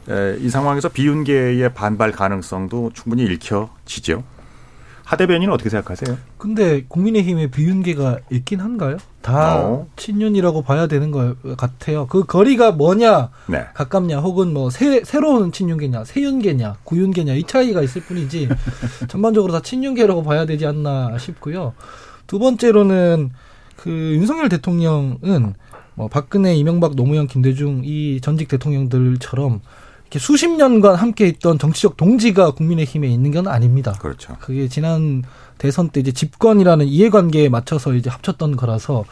[0.08, 4.24] 에, 이 상황에서 비윤계의 반발 가능성도 충분히 읽혀지죠.
[5.04, 6.16] 하 대변인은 어떻게 생각하세요?
[6.38, 8.96] 근데 국민의힘의 비윤계가 있긴 한가요?
[9.20, 9.86] 다 어.
[9.96, 12.06] 친윤이라고 봐야 되는 것 같아요.
[12.06, 13.66] 그 거리가 뭐냐, 네.
[13.74, 18.48] 가깝냐, 혹은 뭐 새, 새로운 친윤계냐, 새윤계냐, 구윤계냐 이 차이가 있을 뿐이지
[19.08, 21.74] 전반적으로 다 친윤계라고 봐야 되지 않나 싶고요.
[22.26, 23.32] 두 번째로는
[23.76, 25.54] 그 윤석열 대통령은
[25.94, 29.60] 뭐 박근혜, 이명박, 노무현, 김대중 이 전직 대통령들처럼
[30.18, 33.92] 수십 년간 함께 있던 정치적 동지가 국민의힘에 있는 건 아닙니다.
[34.00, 34.36] 그렇죠.
[34.40, 35.22] 그게 지난
[35.58, 39.04] 대선 때 이제 집권이라는 이해관계에 맞춰서 이제 합쳤던 거라서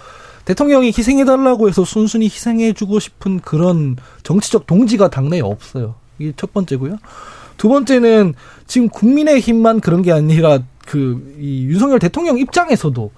[0.45, 5.95] 대통령이 희생해달라고 해서 순순히 희생해주고 싶은 그런 정치적 동지가 당내에 없어요.
[6.19, 6.97] 이게 첫 번째고요.
[7.57, 8.35] 두 번째는
[8.67, 13.11] 지금 국민의힘만 그런 게 아니라 그 이 윤석열 대통령 입장에서도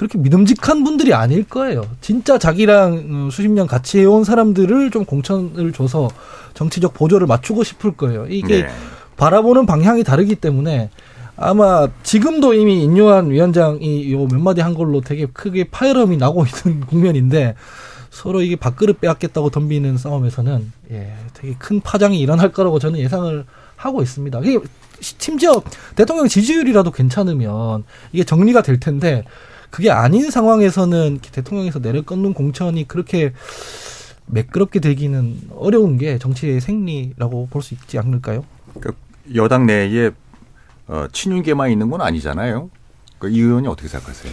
[0.00, 1.82] 그렇게 믿음직한 분들이 아닐 거예요.
[2.00, 6.08] 진짜 자기랑 어, 수십 년 같이 해온 사람들을 좀 공천을 줘서
[6.54, 8.24] 정치적 보조를 맞추고 싶을 거예요.
[8.26, 8.68] 이게 네.
[9.18, 10.88] 바라보는 방향이 다르기 때문에
[11.36, 16.80] 아마 지금도 이미 인요한 위원장이 요 몇 마디 한 걸로 되게 크게 파열음이 나고 있는
[16.86, 17.54] 국면인데
[18.08, 23.44] 서로 이게 밥그릇 빼앗겠다고 덤비는 싸움에서는 예, 되게 큰 파장이 일어날 거라고 저는 예상을
[23.76, 24.40] 하고 있습니다.
[24.44, 24.60] 이게
[25.00, 25.62] 심지어
[25.94, 29.24] 대통령 지지율이라도 괜찮으면 이게 정리가 될 텐데
[29.70, 33.32] 그게 아닌 상황에서는 대통령에서 내려끊는 공천이 그렇게
[34.26, 38.44] 매끄럽게 되기는 어려운 게 정치의 생리라고 볼 수 있지 않을까요?
[38.80, 38.92] 그
[39.34, 40.10] 여당 내에
[40.88, 42.70] 어, 친윤계만 있는 건 아니잖아요.
[43.18, 44.32] 그이 의원이 어떻게 생각하세요?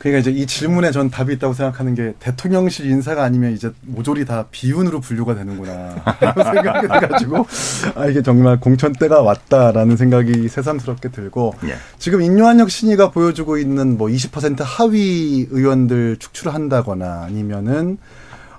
[0.00, 4.46] 그러니까 이제 이 질문에 전 답이 있다고 생각하는 게 대통령실 인사가 아니면 이제 모조리 다
[4.50, 5.94] 비윤으로 분류가 되는구나
[6.42, 7.46] 생각이 돼가지고
[7.94, 11.74] 아 이게 정말 공천 때가 왔다라는 생각이 새삼스럽게 들고 예.
[11.98, 17.98] 지금 인요한혁 신이가 보여주고 있는 뭐 20% 하위 의원들 축출을 한다거나 아니면은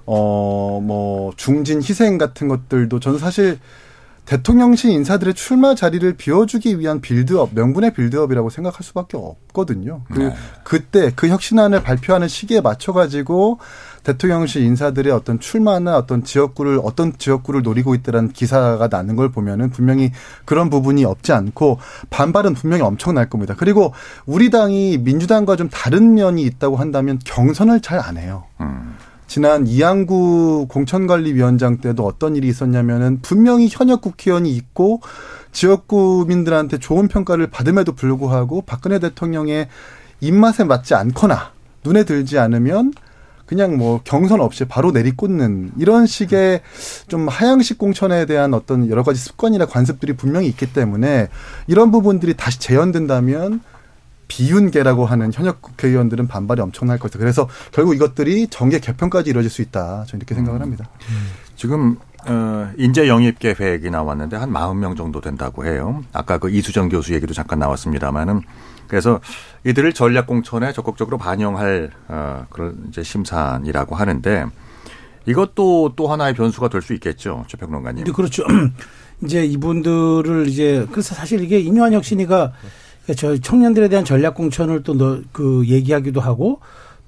[0.06, 3.60] 어 뭐 중진 희생 같은 것들도 저는 사실
[4.26, 10.02] 대통령실 인사들의 출마 자리를 비워주기 위한 빌드업, 명분의 빌드업이라고 생각할 수밖에 없거든요.
[10.14, 10.36] 그 네.
[10.64, 13.60] 그때 그 혁신안을 발표하는 시기에 맞춰가지고
[14.04, 20.12] 대통령실 인사들의 어떤 출마나 어떤 지역구를 어떤 지역구를 노리고 있다는 기사가 나는 걸 보면은 분명히
[20.46, 21.80] 그런 부분이 없지 않고
[22.10, 23.54] 반발은 분명히 엄청날 겁니다.
[23.58, 23.94] 그리고
[24.26, 28.46] 우리 당이 민주당과 좀 다른 면이 있다고 한다면 경선을 잘 안 해요.
[28.60, 28.96] 음.
[29.32, 35.00] 지난 이양구 공천관리위원장 때도 어떤 일이 있었냐면은 분명히 현역 국회의원이 있고
[35.54, 39.70] 지역구민들한테 좋은 평가를 받음에도 불구하고 박근혜 대통령의
[40.20, 41.54] 입맛에 맞지 않거나
[41.86, 42.92] 눈에 들지 않으면
[43.46, 46.62] 그냥 뭐 경선 없이 바로 내리꽂는 이런 식의
[47.08, 51.30] 좀 하향식 공천에 대한 어떤 여러 가지 습관이나 관습들이 분명히 있기 때문에
[51.68, 53.62] 이런 부분들이 다시 재현된다면
[54.36, 57.20] 비윤계라고 하는 현역 국회의원들은 반발이 엄청날 것이다.
[57.20, 60.06] 그래서 결국 이것들이 정계 개편까지 이루어질 수 있다.
[60.08, 60.90] 저는 이렇게 생각을 합니다.
[61.58, 66.02] 지금 어, 인재 영입 계획이 나왔는데 한 40명 정도 된다고 해요.
[66.14, 68.42] 아까 그 이수정 교수 얘기도 잠깐 나왔습니다만은
[68.88, 69.20] 그래서
[69.66, 74.46] 이들을 전략 공천에 적극적으로 반영할 어, 그런 이제 심사이라고 하는데
[75.26, 78.06] 이것도 또 하나의 변수가 될 수 있겠죠, 최 평론가님.
[78.06, 78.44] 근데 그렇죠.
[79.26, 82.54] 이제 이분들을 이제 그래서 사실 이게 임요한 혁 신이가
[83.16, 86.60] 저 청년들에 대한 전략 공천을 또 그 얘기하기도 하고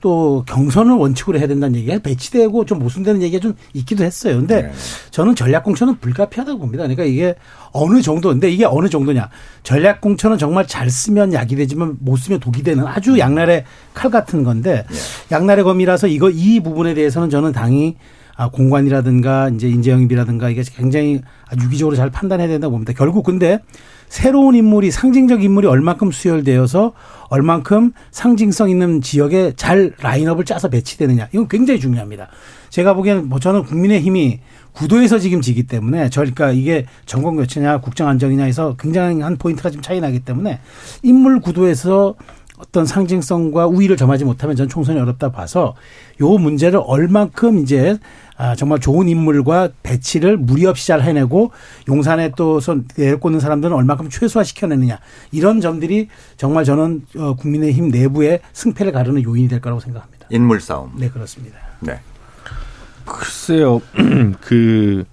[0.02, 4.36] 또 경선을 원칙으로 해야 된다는 얘기가 배치되고 좀 모순되는 얘기가 좀 있기도 했어요.
[4.36, 4.72] 근데 네.
[5.12, 6.84] 저는 전략 공천은 불가피하다고 봅니다.
[6.84, 7.36] 그러니까 이게
[7.72, 9.30] 어느 정도인데 이게 어느 정도냐.
[9.64, 14.44] 전략 공천은 정말 잘 쓰면 약이 되지만 못 쓰면 독이 되는 아주 양날의 칼 같은
[14.44, 14.86] 건데
[15.32, 17.96] 양날의 검이라서 이거 이 부분에 대해서는 저는 당이
[18.36, 21.22] 아, 공관이라든가 이제 인재영입이라든가 이게 굉장히
[21.62, 22.92] 유기적으로 잘 판단해야 된다고 봅니다.
[22.92, 23.60] 결국 근데
[24.10, 26.94] 새로운 인물이 상징적 인물이 얼만큼 수혈되어서
[27.30, 32.28] 얼만큼 상징성 있는 지역에 잘 라인업을 짜서 배치되느냐 이건 굉장히 중요합니다.
[32.70, 34.40] 제가 보기에는 뭐 저는 국민의힘이
[34.74, 39.82] 구도에서 지금 지기 때문에 저 그러니까 이게 정권 교체냐 국정 안정이냐 해서 굉장한 포인트가 지금
[39.82, 40.60] 차이 나기 때문에
[41.04, 42.16] 인물 구도에서
[42.58, 45.76] 어떤 상징성과 우위를 점하지 못하면 전 총선이 어렵다 봐서
[46.22, 47.98] 요 문제를 얼만큼 이제
[48.36, 51.52] 아, 정말 좋은 인물과 배치를 무리 없이 잘 해내고
[51.88, 55.00] 용산에 또손 내꽂는 사람들은 얼만큼 최소화시켜내느냐
[55.32, 60.28] 이런 점들이 정말 저는 어, 국민의힘 내부의 승패를 가르는 요인이 될 거라고 생각합니다.
[60.30, 60.92] 인물 싸움.
[60.98, 61.58] 네 그렇습니다.
[61.80, 62.00] 네.
[63.06, 63.82] 글쎄요,
[64.42, 65.04] 그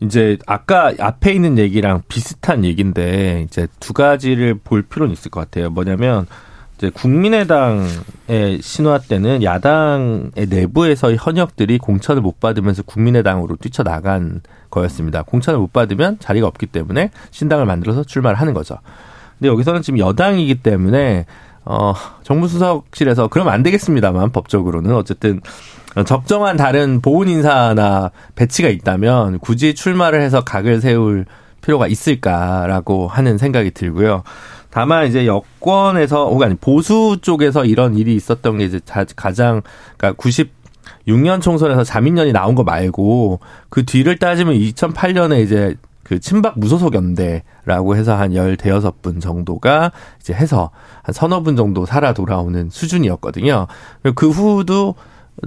[0.00, 5.68] 이제 아까 앞에 있는 얘기랑 비슷한 얘기인데 이제 두 가지를 볼 필요는 있을 것 같아요.
[5.70, 6.26] 뭐냐면
[6.88, 14.40] 국민의당의 신화 때는 야당의 내부에서의 현역들이 공천을 못 받으면서 국민의당으로 뛰쳐나간
[14.70, 15.22] 거였습니다.
[15.22, 18.78] 공천을 못 받으면 자리가 없기 때문에 신당을 만들어서 출마를 하는 거죠.
[19.38, 21.26] 근데 여기서는 지금 여당이기 때문에
[21.64, 25.40] 어 정무수석실에서 그러면 안 되겠습니다만 법적으로는 어쨌든
[26.06, 31.26] 적정한 다른 보훈 인사나 배치가 있다면 굳이 출마를 해서 각을 세울
[31.60, 34.22] 필요가 있을까라고 하는 생각이 들고요.
[34.70, 38.80] 다만 이제 여권에서 혹은 아니 보수 쪽에서 이런 일이 있었던 게 이제
[39.16, 39.62] 가장
[39.96, 46.94] 그러니까 96년 총선에서 자민련이 나온 거 말고 그 뒤를 따지면 2008년에 이제 그 친박 무소속
[46.94, 50.70] 연대라고 해서 한 열 대여섯 분 정도가 이제 해서
[51.02, 53.66] 한 서너 분 정도 살아 돌아오는 수준이었거든요.
[54.14, 54.94] 그 후도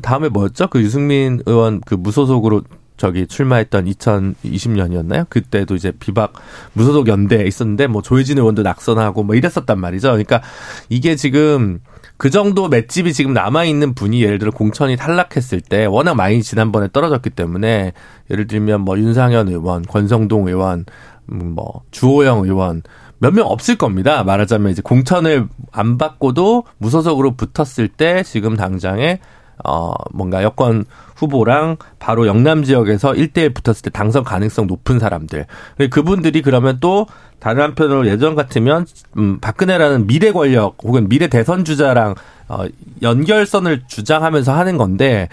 [0.02, 0.68] 다음에 뭐였죠?
[0.68, 2.62] 그 유승민 의원 그 무소속으로
[2.98, 5.30] 저기 출마했던 2020년이었나요?
[5.30, 6.34] 그때도 이제 비박
[6.74, 10.10] 무소속 연대에 있었는데 뭐 조혜진 의원도 낙선하고 뭐 이랬었단 말이죠.
[10.10, 10.42] 그러니까
[10.90, 11.80] 이게 지금
[12.18, 16.88] 그 정도 맷집이 지금 남아 있는 분이 예를 들어 공천이 탈락했을 때 워낙 많이 지난번에
[16.94, 17.94] 떨어졌기 때문에
[18.30, 20.86] 예를 들면 뭐 윤상현 의원, 권성동 의원,
[21.32, 22.84] 음, 뭐 주호영 의원
[23.24, 24.24] 몇 명 없을 겁니다.
[24.26, 29.20] 말하자면 이제 공천을 안 받고도 무소속으로 붙었을 때 지금 당장에
[29.64, 30.86] 어, 뭔가 여권
[31.16, 35.46] 후보랑 바로 영남 지역에서 1대1 붙었을 때 당선 가능성 높은 사람들.
[35.90, 37.08] 그분들이 그러면 또
[37.40, 38.86] 다른 한편으로 예전 같으면,
[39.18, 42.16] 음, 박근혜라는 미래 권력 혹은 미래 대선 주자랑,
[42.48, 42.66] 어,
[43.02, 45.30] 연결선을 주장하면서 하는 건데,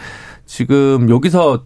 [0.46, 1.64] 지금 여기서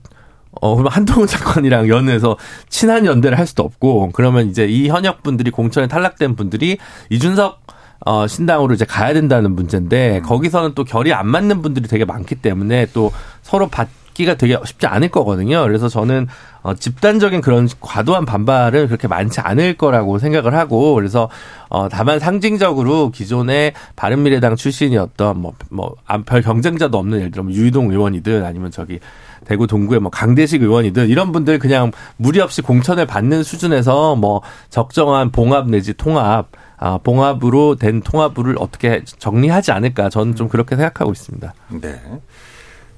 [0.60, 2.36] 어, 그러면 한동훈 장관이랑 연해서
[2.68, 6.78] 친한 연대를 할 수도 없고, 그러면 이제 이 현역 분들이 공천에 탈락된 분들이
[7.10, 7.63] 이준석
[8.00, 10.22] 어, 신당으로 이제 가야 된다는 문제인데 음.
[10.22, 15.08] 거기서는 또 결이 안 맞는 분들이 되게 많기 때문에 또 서로 받기가 되게 쉽지 않을
[15.08, 15.62] 거거든요.
[15.62, 16.26] 그래서 저는
[16.62, 21.28] 어, 집단적인 그런 과도한 반발은 그렇게 많지 않을 거라고 생각을 하고 그래서
[21.68, 25.94] 어, 다만 상징적으로 기존의 바른미래당 출신이었던 뭐, 뭐,
[26.26, 28.98] 별 경쟁자도 없는 예를 들면 유이동 의원이든 아니면 저기
[29.44, 35.30] 대구 동구의 뭐 강대식 의원이든 이런 분들 그냥 무리 없이 공천을 받는 수준에서 뭐 적정한
[35.30, 41.54] 봉합 내지 통합 아, 봉합으로 된 통합을 어떻게 정리하지 않을까 저는 좀 그렇게 생각하고 있습니다.
[41.80, 42.20] 네.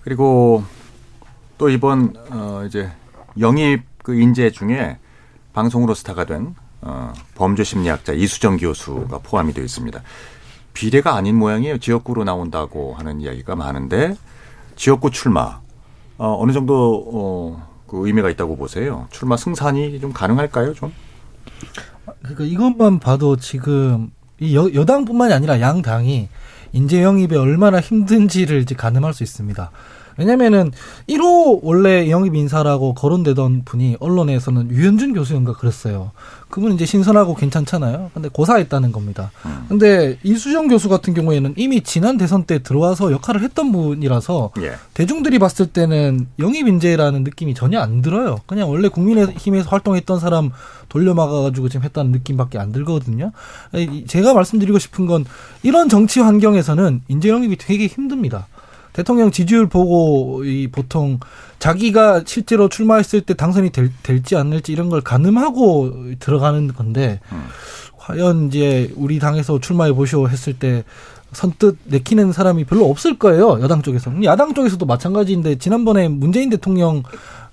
[0.03, 0.65] 그리고
[1.59, 2.91] 또 이번 어 이제
[3.39, 4.99] 영입 그 인재 중에
[5.53, 10.01] 방송으로 스타가 된 어, 범죄 심리학자 이수정 교수가 포함이 되어 있습니다.
[10.73, 11.79] 비례가 아닌 모양이에요.
[11.79, 14.15] 지역구로 나온다고 하는 이야기가 많은데
[14.77, 15.61] 지역구 출마
[16.19, 19.07] 어, 어느 정도 어, 그 의미가 있다고 보세요.
[19.11, 20.93] 출마 승산이 좀 가능할까요, 좀?
[22.27, 26.29] 그러니까 이것만 봐도 지금 이 여, 여당뿐만이 아니라 양당이
[26.73, 29.71] 인재 영입에 얼마나 힘든지를 이제 가늠할 수 있습니다.
[30.17, 30.73] 왜냐면은
[31.09, 36.13] 1호 원래 영입 인사라고 거론되던 분이 언론에서는 유현준 교수인가 그랬어요.
[36.49, 38.13] 그분은 이제 신선하고 괜찮잖아요.
[38.15, 39.31] 근데 고사했다는 겁니다.
[39.45, 39.67] 음.
[39.69, 44.75] 근데 이수정 교수 같은 경우에는 이미 지난 대선 때 들어와서 역할을 했던 분이라서 예.
[44.95, 48.39] 대중들이 봤을 때는 영입 인재라는 느낌이 전혀 안 들어요.
[48.47, 50.53] 그냥 원래 국민의힘에서 활동했던 사람
[50.89, 53.33] 돌려막아가지고 지금 했다는 느낌밖에 안 들거든요.
[54.07, 55.25] 제가 말씀드리고 싶은 건
[55.63, 58.47] 이런 정치 환경에서는 인재 영입이 되게 힘듭니다.
[58.97, 61.21] 대통령 지지율 보고 이 보통
[61.59, 67.45] 자기가 실제로 출마했을 때 당선이 될, 될지 않을지 이런 걸 가늠하고 들어가는 건데 음.
[67.99, 70.83] 과연 이제 우리 당에서 출마해 보시오 했을 때
[71.33, 77.03] 선뜻 내키는 사람이 별로 없을 거예요 여당 쪽에서 야당 쪽에서도 마찬가지인데 지난번에 문재인 대통령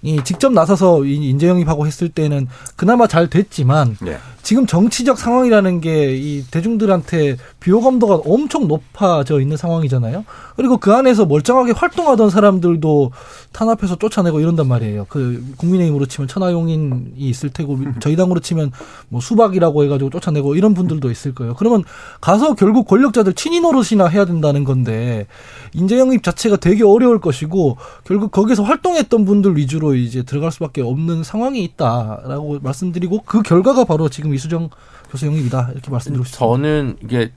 [0.01, 4.17] 이 직접 나서서 인재 영입하고 했을 때는 그나마 잘 됐지만 네.
[4.43, 10.25] 지금 정치적 상황이라는 게 이 대중들한테 비호감도가 엄청 높아져 있는 상황이잖아요.
[10.56, 13.12] 그리고 그 안에서 멀쩡하게 활동하던 사람들도
[13.51, 15.06] 탄압해서 쫓아내고 이런단 말이에요.
[15.10, 18.71] 그 국민의힘으로 치면 천하용인이 있을 테고 저희 당으로 치면
[19.10, 21.56] 뭐 수박이라고 해가지고 쫓아내고 이런 분들도 있을 거예요.
[21.56, 21.84] 그러면
[22.21, 25.27] 가서 결국 권력자들 친인 노릇이나 해야 된다는 건데
[25.73, 31.23] 인재 영입 자체가 되게 어려울 것이고 결국 거기서 활동했던 분들 위주로 이제 들어갈 수밖에 없는
[31.23, 34.69] 상황이 있다라고 말씀드리고 그 결과가 바로 지금 이수정
[35.09, 36.45] 교수 영입이다 이렇게 말씀드리고 싶습니다.
[36.45, 37.31] 저는 이게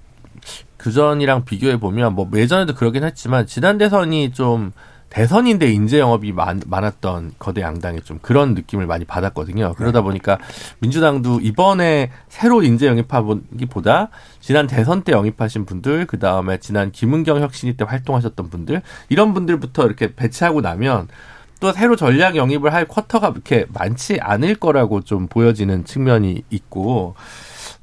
[0.76, 4.72] 그전이랑 비교해 보면 뭐 예전에도 그러긴 했지만 지난 대선이 좀
[5.08, 9.74] 대선인데 인재 영업이 많, 많았던 거대 양당의 좀 그런 느낌을 많이 받았거든요.
[9.74, 10.04] 그러다 네.
[10.04, 10.38] 보니까
[10.80, 17.76] 민주당도 이번에 새로 인재 영입하기보다 지난 대선 때 영입하신 분들, 그 다음에 지난 김은경 혁신위
[17.76, 21.08] 때 활동하셨던 분들 이런 분들부터 이렇게 배치하고 나면
[21.60, 27.14] 또 새로 전략 영입을 할 쿼터가 그렇게 많지 않을 거라고 좀 보여지는 측면이 있고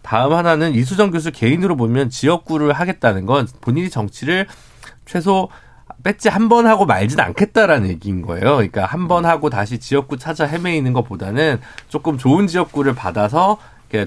[0.01, 4.47] 다음 하나는 이수정 교수 개인으로 보면 지역구를 하겠다는 건 본인이 정치를
[5.05, 5.49] 최소
[6.03, 8.55] 배지 한 번 하고 말진 않겠다라는 얘기인 거예요.
[8.55, 13.57] 그러니까 한 번 하고 다시 지역구 찾아 헤매이는 것보다는 조금 좋은 지역구를 받아서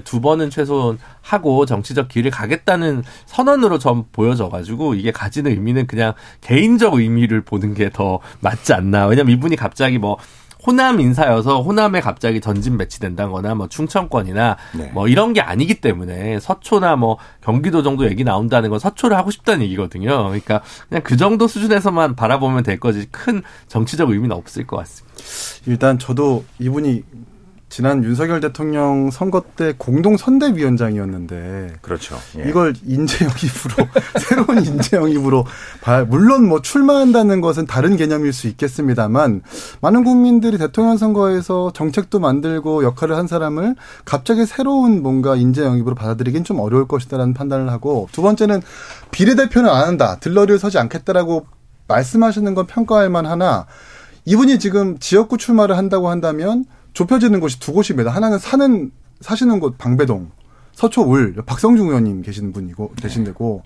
[0.03, 6.93] 두 번은 최소한 하고 정치적 길을 가겠다는 선언으로 좀 보여져가지고 이게 가지는 의미는 그냥 개인적
[6.95, 9.07] 의미를 보는 게 더 맞지 않나.
[9.07, 10.17] 왜냐면 이분이 갑자기 뭐
[10.65, 14.91] 호남 인사여서 호남에 갑자기 전진 배치된다거나 뭐 충청권이나 네.
[14.93, 19.63] 뭐 이런 게 아니기 때문에 서초나 뭐 경기도 정도 얘기 나온다는 건 서초를 하고 싶다는
[19.63, 20.09] 얘기거든요.
[20.25, 25.15] 그러니까 그냥 그 정도 수준에서만 바라보면 될 거지 큰 정치적 의미는 없을 것 같습니다.
[25.67, 27.03] 일단 저도 이분이
[27.69, 32.17] 지난 윤석열 대통령 선거 때 공동 선대위원장이었는데 그렇죠.
[32.37, 32.49] 예.
[32.49, 33.89] 이걸 인재 영입으로
[34.19, 35.45] 새로운 인재 영입으로
[36.07, 39.41] 물론 뭐 출마한다는 것은 다른 개념일 수 있겠습니다만
[39.81, 46.45] 많은 국민들이 대통령 선거에서 정책도 만들고 역할을 한 사람을 갑자기 새로운 뭔가 인재 영입으로 받아들이긴
[46.45, 48.61] 좀 어려울 것이다라는 판단을 하고 두 번째는
[49.11, 50.17] 비례대표는 안 한다.
[50.19, 51.45] 들러리를 서지 않겠다라고
[51.87, 53.65] 말씀하시는 건 평가할 만하나
[54.25, 56.65] 이분이 지금 지역구 출마를 한다고 한다면
[56.97, 58.09] 좁혀지는 곳이 두 곳입니다.
[58.09, 58.91] 하나는 사는
[59.21, 60.31] 사시는 곳 방배동,
[60.73, 63.61] 서초울 박성중 의원님 계시는 분이고 되신 데고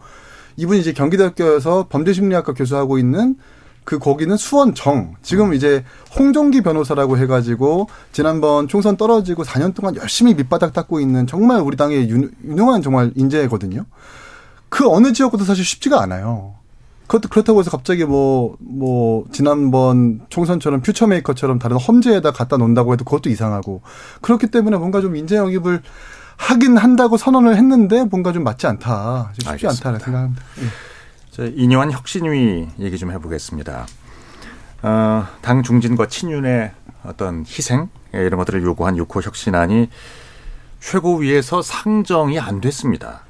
[0.57, 3.37] 이분이 이제 경기대학교에서 범죄심리학과 교수하고 있는
[3.85, 5.85] 그 거기는 수원정 지금 이제
[6.19, 12.09] 홍종기 변호사라고 해가지고 지난번 총선 떨어지고 4년 동안 열심히 밑바닥 닦고 있는 정말 우리 당의
[12.09, 13.85] 유능한 정말 인재거든요.
[14.67, 16.55] 그 어느 지역보다 사실 쉽지가 않아요.
[17.11, 23.29] 그것도 그렇다고 해서 갑자기 뭐, 뭐, 지난번 총선처럼 퓨처메이커처럼 다른 험지에다 갖다 놓는다고 해도 그것도
[23.29, 23.81] 이상하고.
[24.21, 25.81] 그렇기 때문에 뭔가 좀 인재 영입을
[26.37, 29.31] 하긴 한다고 선언을 했는데 뭔가 좀 맞지 않다.
[29.33, 29.89] 쉽지 알겠습니다.
[29.89, 30.43] 않다는 생각합니다.
[30.61, 30.65] 예.
[31.31, 33.87] 자, 이뇨한 혁신위 얘기 좀 해보겠습니다.
[34.83, 36.71] 어, 당 중진과 친윤의
[37.03, 39.89] 어떤 희생 이런 것들을 요구한 6호 혁신안이
[40.79, 43.25] 최고위에서 상정이 안 됐습니다.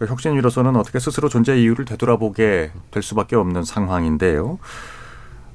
[0.00, 4.58] 그 혁신위로서는 어떻게 스스로 존재 이유를 되돌아보게 될 수밖에 없는 상황인데요.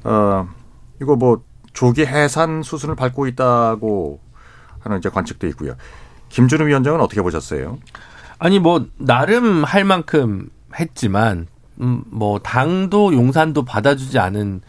[0.04, 0.48] 어,
[1.02, 1.44] 이거 뭐
[1.74, 4.20] 조기 해산 수순을 밟고 있다고
[4.82, 5.74] 하는 이제 관측도 있고요.
[6.30, 7.80] 김준우 위원장은 어떻게 보셨어요?
[8.38, 11.48] 아니 뭐 나름 할 만큼 했지만
[11.82, 14.62] 음, 뭐 당도 용산도 받아주지 않은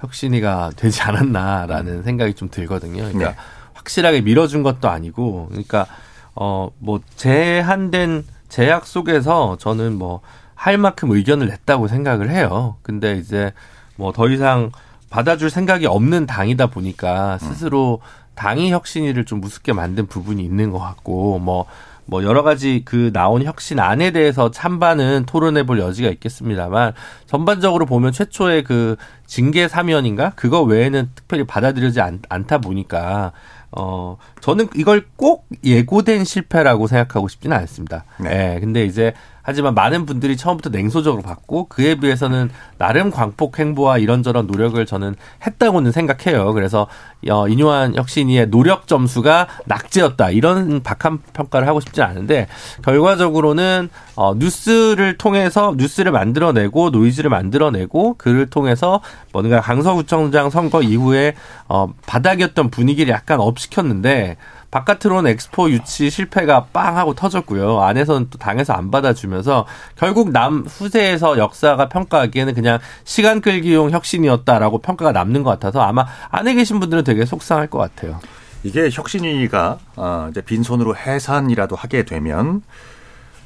[0.00, 2.02] 혁신이가 되지 않았나라는 음.
[2.02, 3.04] 생각이 좀 들거든요.
[3.04, 3.36] 그러니까 네.
[3.72, 5.86] 확실하게 밀어준 것도 아니고, 그러니까
[6.34, 10.20] 어뭐 제한된 제약 속에서 저는 뭐
[10.62, 12.76] 할 만큼 의견을 냈다고 생각을 해요.
[12.82, 13.52] 근데 이제
[13.96, 14.70] 뭐 더 이상
[15.10, 18.00] 받아줄 생각이 없는 당이다 보니까 스스로
[18.36, 21.66] 당이 혁신위를 좀 무섭게 만든 부분이 있는 것 같고 뭐.
[22.04, 26.94] 뭐 여러 가지 그 나온 혁신 안에 대해서 찬반은 토론해 볼 여지가 있겠습니다만
[27.26, 28.96] 전반적으로 보면 최초의 그
[29.26, 33.30] 징계 사면인가 그거 외에는 특별히 받아들여지 않, 않다 보니까
[33.72, 38.04] 어, 저는 이걸 꼭 예고된 실패라고 생각하고 싶지는 않습니다.
[38.20, 38.28] 네.
[38.28, 38.60] 네.
[38.60, 44.84] 근데 이제 하지만 많은 분들이 처음부터 냉소적으로 봤고 그에 비해서는 나름 광폭 행보와 이런저런 노력을
[44.86, 46.52] 저는 했다고는 생각해요.
[46.52, 46.86] 그래서
[47.28, 52.46] 어, 이뇨한 혁신이의 노력 점수가 낙제였다 이런 박한 평가를 하고 싶지 않은데
[52.82, 59.00] 결과적으로는 어, 뉴스를 통해서 뉴스를 만들어내고 노이즈를 만들어내고 그를 통해서
[59.32, 61.34] 뭔가 강서구청장 선거 이후에
[61.68, 64.36] 어, 바닥이었던 분위기를 약간 업시켰는데
[64.72, 67.82] 바깥으로는 엑스포 유치 실패가 빵 하고 터졌고요.
[67.82, 69.66] 안에서는 또 당에서 안 받아주면서
[69.96, 76.54] 결국 남 후세에서 역사가 평가하기에는 그냥 시간 끌기용 혁신이었다라고 평가가 남는 것 같아서 아마 안에
[76.54, 78.18] 계신 분들은 되게 속상할 것 같아요.
[78.64, 82.62] 이게 혁신위가 어 이제 빈손으로 해산이라도 하게 되면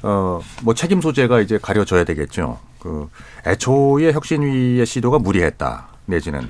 [0.01, 2.59] 어 뭐 책임 소재가 이제 가려져야 되겠죠.
[2.79, 3.09] 그
[3.45, 6.49] 애초에 혁신위의 시도가 무리했다 내지는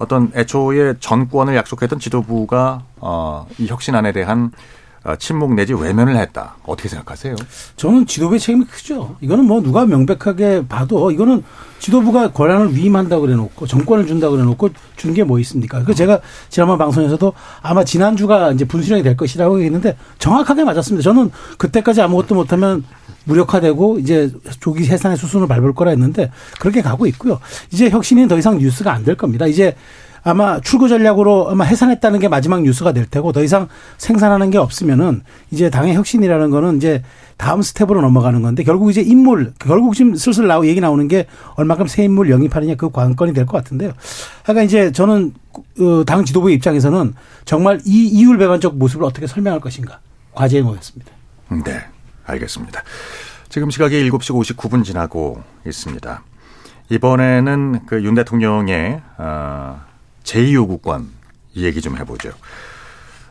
[0.00, 4.50] 어떤 애초에 전권을 약속했던 지도부가 어, 이 혁신안에 대한
[5.04, 6.56] 어, 침묵 내지 외면을 했다.
[6.66, 7.36] 어떻게 생각하세요?
[7.76, 9.16] 저는 지도부의 책임이 크죠.
[9.20, 11.42] 이거는 뭐 누가 명백하게 봐도 이거는
[11.78, 15.82] 지도부가 권한을 위임한다고 그래 놓고 정권을 준다고 그래 놓고 준 게 뭐 있습니까?
[15.84, 16.20] 그 제가
[16.50, 17.32] 지난번 방송에서도
[17.62, 21.02] 아마 지난주가 이제 분수령이 될 것이라고 했는데 정확하게 맞았습니다.
[21.02, 22.84] 저는 그때까지 아무것도 못하면
[23.24, 27.38] 무력화되고 이제 조기 해산의 수순을 밟을 거라 했는데 그렇게 가고 있고요.
[27.70, 29.46] 이제 혁신이 더 이상 뉴스가 안 될 겁니다.
[29.46, 29.74] 이제
[30.22, 35.22] 아마 출구 전략으로 아마 해산했다는 게 마지막 뉴스가 될 테고 더 이상 생산하는 게 없으면은
[35.50, 37.02] 이제 당의 혁신이라는 거는 이제
[37.38, 41.86] 다음 스텝으로 넘어가는 건데 결국 이제 인물 결국 지금 슬슬 나오 얘기 나오는 게 얼마큼
[41.86, 43.92] 새 인물 영입하느냐 그 관건이 될 것 같은데요.
[44.42, 45.32] 그러니까 이제 저는
[45.80, 47.14] 어, 당 지도부의 입장에서는
[47.46, 50.00] 정말 이 이율배반적 모습을 어떻게 설명할 것인가
[50.34, 51.10] 과제에 놓였습니다.
[51.64, 51.80] 네.
[52.30, 52.82] 알겠습니다.
[53.48, 56.22] 지금 시각이 7시 59분 지나고 있습니다.
[56.90, 59.80] 이번에는 그 윤 대통령의 어,
[60.24, 61.06] 제2요구권
[61.54, 62.30] 이 얘기 좀 해보죠.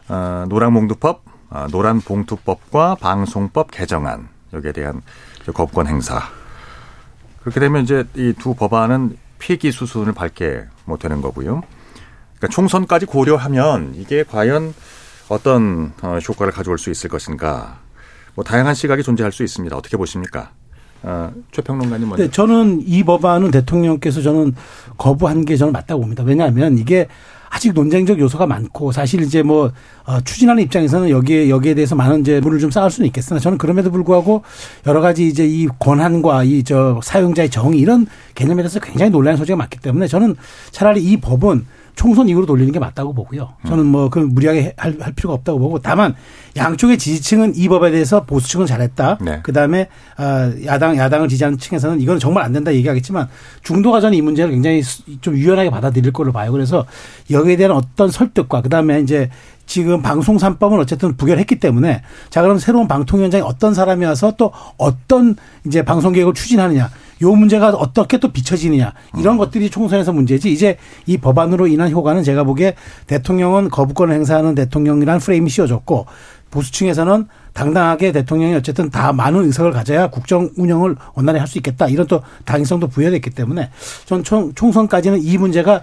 [0.10, 5.02] 어, 노란봉투법, 어, 노란봉투법과 방송법 개정안 여기에 대한
[5.54, 6.22] 거부권 행사.
[7.42, 11.62] 그렇게 되면 이제 이 두 법안은 폐기 수순을 밟게 못 되는 거고요.
[12.38, 14.74] 그러니까 총선까지 고려하면 이게 과연
[15.30, 17.78] 어떤 어, 효과를 가져올 수 있을 것인가.
[18.36, 19.76] 뭐 다양한 시각이 존재할 수 있습니다.
[19.76, 20.52] 어떻게 보십니까?
[21.02, 22.24] 어, 최평론가님 먼저.
[22.24, 24.54] 네, 저는 이 법안은 대통령께서 저는
[24.98, 26.24] 거부한 게 저는 맞다고 봅니다.
[26.24, 27.08] 왜냐하면 이게
[27.52, 29.72] 아직 논쟁적 요소가 많고 사실 이제 뭐
[30.06, 33.90] 어, 추진하는 입장에서는 여기에 여기에 대해서 많은 이제 물을 좀 쌓을 수는 있겠으나 저는 그럼에도
[33.92, 34.44] 불구하고
[34.86, 38.06] 여러 가지 이제 이 권한과 이 저 사용자의 정의 이런
[38.36, 40.36] 개념에 대해서 굉장히 논란의 소지가 많기 때문에 저는
[40.72, 41.66] 차라리 이 법은
[42.00, 43.50] 총선 이후로 돌리는 게 맞다고 보고요.
[43.68, 46.16] 저는 뭐 그 무리하게 할, 할, 필요가 없다고 보고 다만
[46.56, 49.18] 양쪽의 지지층은 이 법에 대해서 보수층은 잘했다.
[49.20, 49.42] 네.
[49.44, 53.28] 그 다음에 아, 야당 야당을 지지하는 층에서는 이건 정말 안 된다 얘기하겠지만
[53.64, 54.82] 중도가 저는 이 문제를 굉장히
[55.20, 56.54] 좀 유연하게 받아들일 걸로 봐요.
[56.54, 56.86] 그래서
[57.30, 59.30] 여기에 대한 어떤 설득과 그 다음에 이제
[59.66, 65.36] 지금 방송 3법은 어쨌든 부결했기 때문에 자 그럼 새로운 방통위원장이 어떤 사람이 와서 또 어떤
[65.68, 66.90] 이제 방송 계획을 추진하느냐
[67.22, 68.94] 요 문제가 어떻게 또 비춰지느냐.
[69.18, 70.52] 이런 것들이 총선에서 문제지.
[70.52, 72.76] 이제 이 법안으로 인한 효과는 제가 보기에
[73.08, 76.06] 대통령은 거부권을 행사하는 대통령이라는 프레임이 씌워졌고
[76.52, 81.88] 보수층에서는 당당하게 대통령이 어쨌든 다 많은 의석을 가져야 국정 운영을 원활히 할 수 있겠다.
[81.88, 83.70] 이런 또 당위성도 부여됐기 때문에
[84.06, 85.82] 전 총, 총선까지는 이 문제가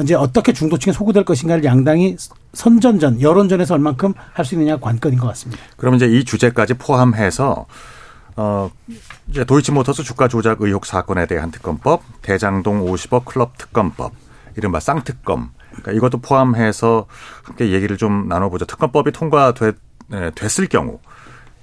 [0.00, 2.16] 이제 어떻게 중도층에 소구될 것인가를 양당이
[2.52, 5.60] 선전전 여론전에서 얼만큼 할 수 있느냐 관건인 것 같습니다.
[5.76, 7.66] 그럼 이제 이 주제까지 포함해서
[8.38, 8.70] 어
[9.26, 14.12] 이제 도이치모터스 주가 조작 의혹 사건에 대한 특검법, 대장동 50억 클럽 특검법,
[14.56, 15.50] 이른바 쌍특검.
[15.70, 17.06] 그러니까 이것도 포함해서
[17.42, 18.64] 함께 얘기를 좀 나눠보죠.
[18.64, 19.74] 특검법이 통과됐
[20.10, 21.00] 네, 됐을 경우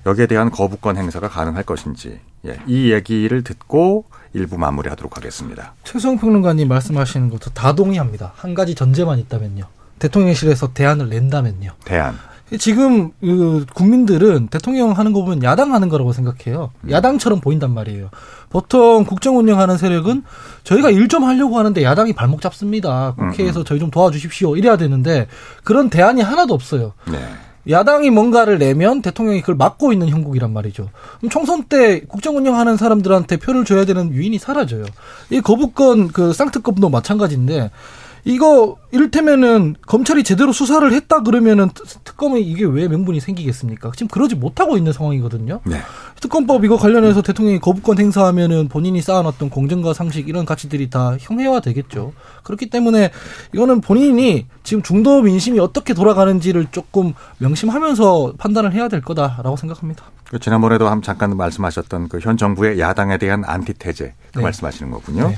[0.05, 5.73] 여기에 대한 거부권 행사가 가능할 것인지 예, 이 얘기를 듣고 일부 마무리하도록 하겠습니다.
[5.85, 8.33] 최성 평론가님 말씀하시는 것도 다 동의합니다.
[8.35, 9.65] 한 가지 전제만 있다면요.
[9.99, 11.71] 대통령실에서 대안을 낸다면요.
[11.85, 12.19] 대안.
[12.59, 16.71] 지금 그 국민들은 대통령 하는 거 보면 야당 하는 거라고 생각해요.
[16.89, 18.09] 야당처럼 보인단 말이에요.
[18.49, 20.23] 보통 국정 운영하는 세력은
[20.63, 23.13] 저희가 일 좀 하려고 하는데 야당이 발목 잡습니다.
[23.17, 24.57] 국회에서 저희 좀 도와주십시오.
[24.57, 25.27] 이래야 되는데
[25.63, 26.93] 그런 대안이 하나도 없어요.
[27.11, 27.19] 네.
[27.67, 30.89] 야당이 뭔가를 내면 대통령이 그걸 막고 있는 형국이란 말이죠.
[31.17, 34.85] 그럼 총선 때 국정 운영하는 사람들한테 표를 줘야 되는 유인이 사라져요.
[35.31, 37.71] 이 거부권 그 쌍특검도 마찬가지인데
[38.27, 41.69] 이거 이를테면은 검찰이 제대로 수사를 했다 그러면은
[42.03, 43.91] 특검에 이게 왜 명분이 생기겠습니까?
[43.95, 45.61] 지금 그러지 못하고 있는 상황이거든요.
[45.63, 45.77] 네.
[46.19, 52.13] 특검법 이거 관련해서 대통령이 거부권 행사하면은 본인이 쌓아놨던 공정과 상식 이런 가치들이 다 형해화 되겠죠.
[52.43, 53.11] 그렇기 때문에
[53.53, 60.03] 이거는 본인이 지금 중도 민심이 어떻게 돌아가는지를 조금 명심하면서 판단을 해야 될 거다라고 생각합니다.
[60.31, 64.43] 그 지난번에도 한 잠깐 말씀하셨던 그 현 정부의 야당에 대한 안티테제 그 네.
[64.43, 65.27] 말씀하시는 거군요.
[65.29, 65.37] 네.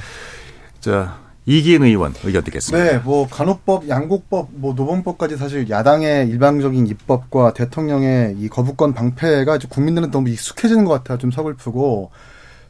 [0.79, 1.17] 자
[1.47, 2.91] 이기인 의원 의견 듣겠습니다.
[2.91, 10.11] 네, 뭐 간호법, 양곡법, 뭐 노범법까지 사실 야당의 일방적인 입법과 대통령의 이 거부권 방패가 국민들은
[10.11, 11.17] 너무 익숙해지는 것 같아요.
[11.17, 12.11] 좀 서글프고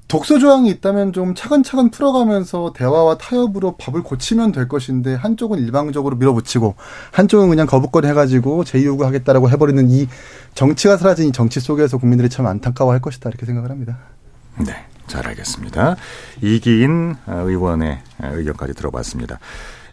[0.08, 6.76] 독소 조항이 있다면 좀 차근차근 풀어가면서 대화와 타협으로 법을 고치면 될 것인데 한쪽은 일방적으로 밀어붙이고
[7.12, 10.08] 한쪽은 그냥 거부권 해가지고 제의요구하겠다라고 해버리는 이
[10.54, 13.98] 정치가 사라진 이 정치 속에서 국민들이 참 안타까워할 것이다 이렇게 생각을 합니다.
[14.60, 14.74] 네,
[15.08, 15.96] 잘 알겠습니다.
[16.42, 19.40] 이기인 의원의 의견까지 들어봤습니다.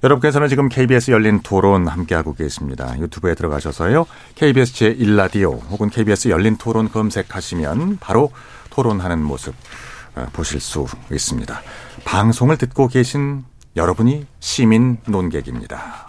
[0.05, 2.95] 여러분께서는 지금 KBS 열린 토론 함께하고 계십니다.
[2.99, 4.07] 유튜브에 들어가셔서요.
[4.35, 8.31] KBS 제1라디오 혹은 KBS 열린 토론 검색하시면 바로
[8.69, 9.55] 토론하는 모습
[10.15, 11.61] 어, 보실 수 있습니다.
[12.05, 13.45] 방송을 듣고 계신
[13.77, 16.09] 여러분이 시민 논객입니다.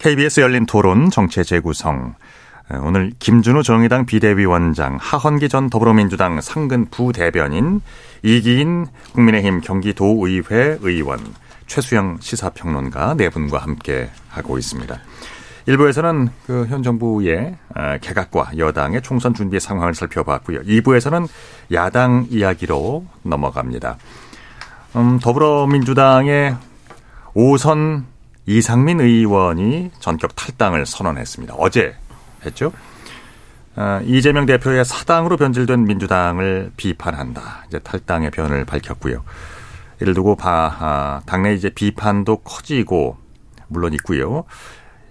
[0.00, 2.14] KBS 열린 토론 정체 재구성.
[2.82, 7.82] 오늘 김준우 정의당 비대위원장, 하헌기 전 더불어민주당 상근 부대변인,
[8.22, 11.18] 이기인 국민의힘 경기도의회 의원,
[11.66, 14.98] 최수영 시사평론가 네 분과 함께 하고 있습니다.
[15.66, 17.56] 일부에서는 그 현 정부의
[18.00, 20.62] 개각과 여당의 총선 준비 상황을 살펴봤고요.
[20.62, 21.28] 2부에서는
[21.72, 23.98] 야당 이야기로 넘어갑니다.
[24.96, 26.56] 음, 더불어민주당의
[27.34, 28.06] 오선
[28.46, 31.54] 이상민 의원이 전격 탈당을 선언했습니다.
[31.56, 31.94] 어제
[32.44, 32.72] 했죠.
[33.76, 37.64] 어, 이재명 대표의 사당으로 변질된 민주당을 비판한다.
[37.68, 39.22] 이제 탈당의 변을 밝혔고요.
[40.00, 43.18] 이를 두고 바, 아, 당내 이제 비판도 커지고
[43.68, 44.44] 물론 있고요.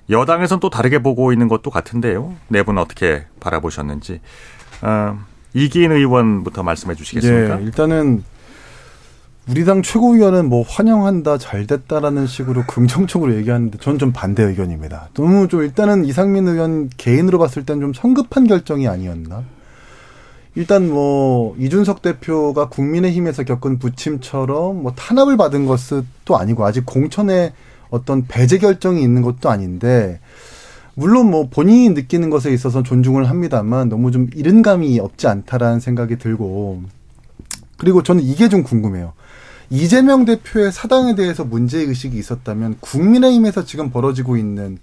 [0.09, 2.36] 여당에서는 또 다르게 보고 있는 것도 같은데요.
[2.47, 4.21] 네분 어떻게 바라보셨는지
[4.82, 5.19] 어,
[5.53, 7.59] 이기인 의원부터 말씀해 주시겠습니까?
[7.59, 8.23] 예, 일단은
[9.50, 15.10] 우리 당 최고위원은 뭐 환영한다, 잘 됐다라는 식으로 긍정적으로 얘기하는데 저는 좀 반대 의견입니다.
[15.16, 19.43] 너무 좀 일단은 이상민 의원 개인으로 봤을 때는 좀 성급한 결정이 아니었나?
[20.54, 27.54] 일단 뭐 이준석 대표가 국민의힘에서 겪은 부침처럼 뭐 탄압을 받은 것도 아니고 아직 공천에
[27.89, 30.20] 어떤 배제 결정이 있는 것도 아닌데
[30.93, 36.20] 물론 뭐 본인이 느끼는 것에 있어서 존중을 합니다만 너무 좀 이른 감이 없지 않다라는 생각이
[36.20, 36.84] 들고
[37.78, 39.14] 그리고 저는 이게 좀 궁금해요.
[39.70, 44.80] 이재명 대표의 사당에 대해서 문제의식이 있었다면 국민의힘에서 지금 벌어지고 있는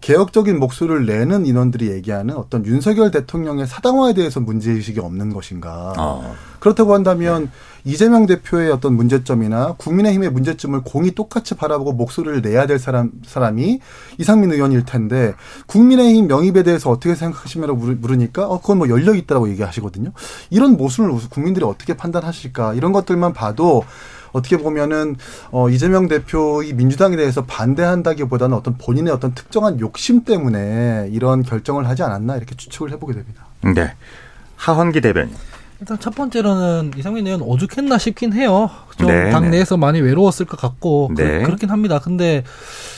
[0.00, 5.92] 개혁적인 목소리를 내는 인원들이 얘기하는 어떤 윤석열 대통령의 사당화에 대해서 문제의식이 없는 것인가.
[5.98, 6.36] 어.
[6.60, 7.50] 그렇다고 한다면 네.
[7.84, 13.80] 이재명 대표의 어떤 문제점이나 국민의힘의 문제점을 공이 똑같이 바라보고 목소리를 내야 될 사람, 사람이
[14.18, 15.34] 이상민 의원일 텐데
[15.66, 20.12] 국민의힘 명입에 대해서 어떻게 생각하시냐고 물으니까 어, 그건 뭐 열려있다고 얘기하시거든요.
[20.50, 22.74] 이런 모습을 국민들이 어떻게 판단하실까.
[22.74, 23.84] 이런 것들만 봐도
[24.32, 25.16] 어떻게 보면은
[25.50, 32.02] 어 이재명 대표의 민주당에 대해서 반대한다기보다는 어떤 본인의 어떤 특정한 욕심 때문에 이런 결정을 하지
[32.02, 33.46] 않았나 이렇게 추측을 해보게 됩니다.
[33.62, 33.94] 네.
[34.56, 35.34] 하헌기 대변인.
[35.80, 38.68] 일단 첫 번째로는 이상민 의원 오죽했나 싶긴 해요.
[38.98, 39.80] 좀 네, 당내에서 네.
[39.80, 41.42] 많이 외로웠을 것 같고 네.
[41.42, 42.00] 그, 렇긴 합니다.
[42.00, 42.42] 근데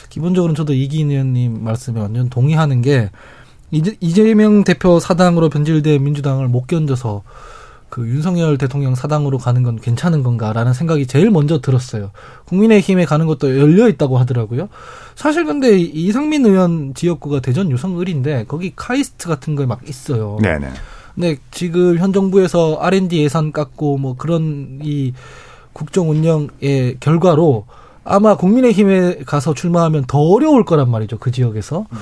[0.09, 3.11] 기본적으로 저도 이기인 의원님 말씀에 완전 동의하는 게
[3.70, 7.22] 이재, 이재명 대표 사당으로 변질된 민주당을 못 견뎌서
[7.91, 12.12] 그 윤석열 대통령 사당으로 가는 건 괜찮은 건가라는 생각이 제일 먼저 들었어요.
[12.47, 14.68] 국민의힘에 가는 것도 열려 있다고 하더라고요.
[15.16, 20.38] 사실 근데 이상민 의원 지역구가 대전 유성을인데 거기 카이스트 같은 거 막 있어요.
[20.41, 20.68] 네네.
[21.14, 25.12] 근데 지금 현 정부에서 R&D 예산 깎고 뭐 그런 이
[25.72, 27.66] 국정 운영의 결과로
[28.05, 31.18] 아마 국민의힘에 가서 출마하면 더 어려울 거란 말이죠.
[31.18, 31.80] 그 지역에서.
[31.93, 31.99] 음.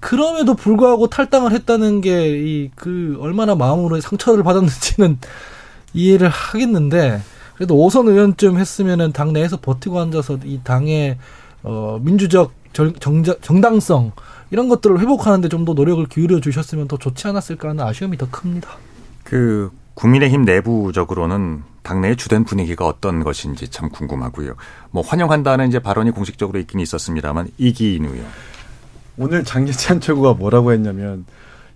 [0.00, 5.18] 그럼에도 불구하고 탈당을 했다는 게 이 그 얼마나 마음으로 상처를 받았는지는
[5.94, 7.20] 이해를 하겠는데
[7.54, 11.18] 그래도 오선 의원쯤 했으면은 당 내에서 버티고 앉아서 이 당의
[11.62, 12.92] 어 민주적 정,
[13.22, 14.12] 정당성
[14.50, 18.70] 이런 것들을 회복하는데 좀 더 노력을 기울여 주셨으면 더 좋지 않았을까 하는 아쉬움이 더 큽니다.
[19.24, 24.54] 그 국민의힘 내부적으로는 당내의 주된 분위기가 어떤 것인지 참 궁금하고요.
[24.90, 28.26] 뭐 환영한다는 이제 발언이 공식적으로 있긴 있었습니다만 이기인 의원.
[29.16, 31.24] 오늘 장기찬 최고가 뭐라고 했냐면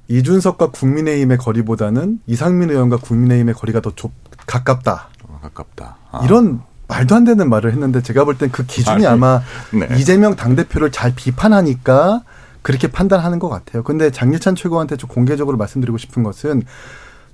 [0.08, 4.12] 이준석과 국민의힘의 거리보다는 이상민 의원과 국민의힘의 거리가 더 좁,
[4.46, 5.08] 가깝다.
[5.28, 5.96] 어, 가깝다.
[6.10, 6.22] 아.
[6.24, 9.88] 이런 말도 안 되는 말을 했는데 제가 볼 땐 그 기준이 아, 마 네.
[9.98, 12.22] 이재명 당대표를 잘 비판하니까
[12.60, 13.82] 그렇게 판단하는 것 같아요.
[13.82, 16.62] 근데 장예찬 최고한테 좀 공개적으로 말씀드리고 싶은 것은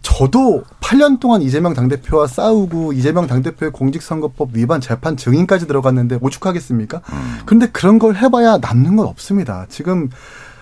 [0.03, 7.03] 저도 8년 동안 이재명 당대표와 싸우고 이재명 당대표의 공직선거법 위반 재판 증인까지 들어갔는데 오죽하겠습니까?
[7.13, 7.39] 음.
[7.47, 9.67] 그런데 그런 걸 해봐야 남는 건 없습니다.
[9.69, 10.11] 지금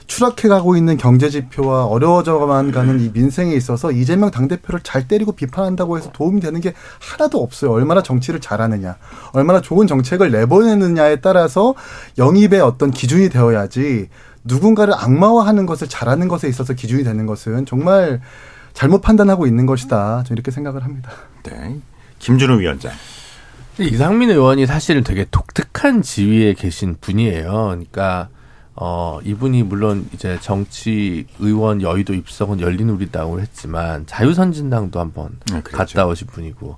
[0.09, 6.11] 추락해가고 있는 경제 지표와 어려워져만 가는 이 민생에 있어서 이재명 당대표를 잘 때리고 비판한다고 해서
[6.13, 7.73] 도움이 되는 게 하나도 없어요.
[7.73, 8.97] 얼마나 정치를 잘하느냐,
[9.33, 11.75] 얼마나 좋은 정책을 내보내느냐에 따라서
[12.17, 14.09] 영입의 어떤 기준이 되어야지
[14.45, 18.21] 누군가를 악마화하는 것을 잘하는 것에 있어서 기준이 되는 것은 정말
[18.79, 20.23] 잘못 판단하고 있는 것이다.
[20.23, 21.11] 저는 이렇게 생각을 합니다.
[21.43, 21.81] 네.
[22.21, 22.93] 김준우 위원장.
[23.81, 27.51] 이상민 의원이 사실은 되게 독특한 지위에 계신 분이에요.
[27.51, 28.29] 그러니까
[28.77, 36.29] 어 이분이 물론 이제 정치 의원 여의도 입성은 열린우리당으로 했지만 자유선진당도 한번 네, 갔다 오신
[36.29, 36.77] 분이고.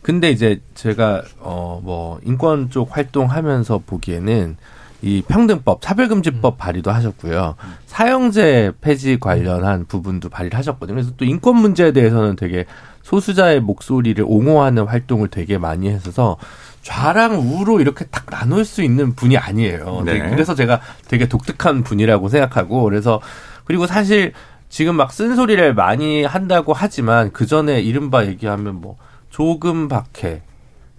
[0.00, 4.56] 근데 이제 제가 어 뭐 인권 쪽 활동하면서 보기에는
[5.02, 6.56] 이 평등법, 차별금지법 음.
[6.56, 7.56] 발의도 하셨고요.
[7.86, 10.94] 사형제 폐지 관련한 부분도 발의를 하셨거든요.
[10.94, 12.66] 그래서 또 인권 문제에 대해서는 되게
[13.02, 16.36] 소수자의 목소리를 옹호하는 활동을 되게 많이 했어서
[16.82, 20.02] 좌랑 우로 이렇게 딱 나눌 수 있는 분이 아니에요.
[20.04, 20.30] 네.
[20.30, 23.20] 그래서 제가 되게 독특한 분이라고 생각하고 그래서
[23.64, 24.32] 그리고 사실
[24.68, 28.96] 지금 막 쓴소리를 많이 한다고 하지만 그 전에 이른바 얘기하면 뭐
[29.30, 30.42] 조금 박해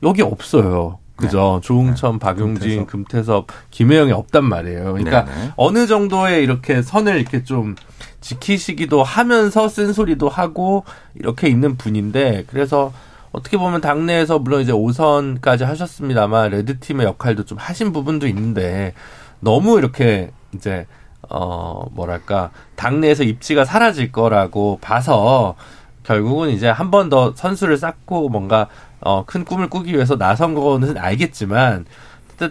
[0.04, 1.00] 여기 없어요.
[1.16, 1.60] 그죠.
[1.62, 1.68] 네.
[1.68, 2.20] 조응천, 네.
[2.20, 3.48] 박용진, 금태섭.
[3.48, 4.94] 금태섭, 김혜영이 없단 말이에요.
[4.94, 5.52] 그러니까 네네.
[5.56, 7.76] 어느 정도의 이렇게 선을 이렇게 좀
[8.22, 10.86] 지키시기도 하면서 쓴소리도 하고
[11.16, 12.92] 이렇게 있는 분인데 그래서
[13.32, 18.94] 어떻게 보면 당내에서 물론 이제 5선까지 하셨습니다만 레드팀의 역할도 좀 하신 부분도 있는데
[19.40, 20.86] 너무 이렇게 이제
[21.30, 25.56] 어 뭐랄까 당내에서 입지가 사라질 거라고 봐서
[26.04, 28.68] 결국은 이제 한 번 더 선수를 쌓고 뭔가
[29.02, 31.86] 어, 큰 꿈을 꾸기 위해서 나선 거는 알겠지만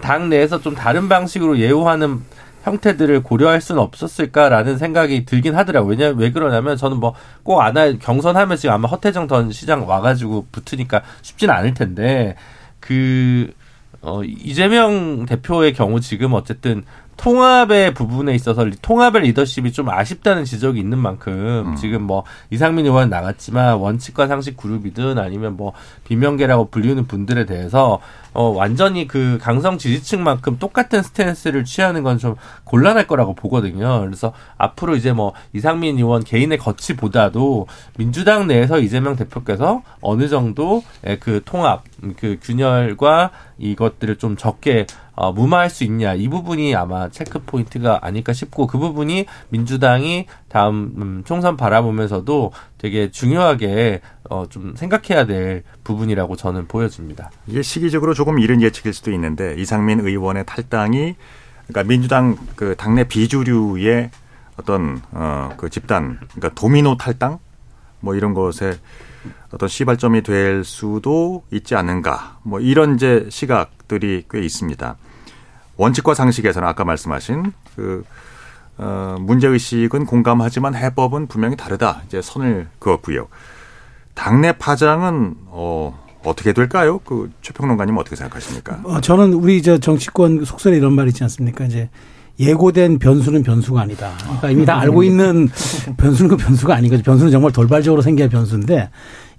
[0.00, 2.20] 당 내에서 좀 다른 방식으로 예우하는
[2.64, 5.90] 형태들을 고려할 수는 없었을까라는 생각이 들긴 하더라고요.
[5.90, 10.46] 왜냐면 왜 그러냐면 저는 뭐 꼭 안 할 경선하면 지금 아마 허태정 전 시장 와가지고
[10.53, 12.36] 붙으니까 쉽지는 않을 텐데
[12.80, 13.53] 그
[14.00, 16.84] 어, 이재명 대표의 경우 지금 어쨌든
[17.23, 21.77] 통합의 부분에 있어서 통합의 리더십이 좀 아쉽다는 지적이 있는 만큼 음.
[21.77, 25.73] 지금 뭐 이상민 의원 나갔지만 원칙과 상식 그룹이든 아니면 뭐
[26.05, 28.01] 비명계라고 불리는 분들에 대해서
[28.33, 34.01] 어 완전히 그 강성 지지층만큼 똑같은 스탠스를 취하는 건 좀 곤란할 거라고 보거든요.
[34.03, 37.66] 그래서 앞으로 이제 뭐 이상민 의원 개인의 거취보다도
[37.97, 40.85] 민주당 내에서 이재명 대표께서 어느 정도
[41.20, 41.83] 그 통합
[42.18, 43.31] 그 균열과
[43.62, 48.78] 이것들을 좀 적게 어, 무마할 수 있냐 이 부분이 아마 체크 포인트가 아닐까 싶고 그
[48.78, 57.30] 부분이 민주당이 다음 음, 총선 바라보면서도 되게 중요하게 어, 좀 생각해야 될 부분이라고 저는 보여집니다.
[57.46, 61.14] 이게 시기적으로 조금 이른 예측일 수도 있는데 이상민 의원의 탈당이
[61.68, 64.10] 그러니까 민주당 그 당내 비주류의
[64.56, 67.38] 어떤 어그 집단 그러니까 도미노 탈당
[68.03, 68.78] 뭐 이런 것에
[69.50, 74.96] 어떤 시발점이 될 수도 있지 않는가 뭐 이런 이제 시각들이 꽤 있습니다.
[75.76, 78.05] 원칙과 상식에서는 아까 말씀하신 그
[78.78, 82.03] 어, 문제 의식은 공감하지만 해법은 분명히 다르다.
[82.07, 83.28] 이제 선을 그었고요.
[84.14, 86.98] 당내 파장은 어 어떻게 될까요?
[87.05, 88.80] 그 최평론가님 어떻게 생각하십니까?
[88.84, 91.64] 어, 저는 우리 저 정치권 속설에 이런 말 있지 않습니까?
[91.64, 91.90] 이제
[92.39, 94.12] 예고된 변수는 변수가 아니다.
[94.22, 95.49] 그러니까 이미 다 알고 있는
[95.97, 97.03] 변수는 그 변수가 아닌 거죠.
[97.03, 98.89] 변수는 정말 돌발적으로 생겨야 변수인데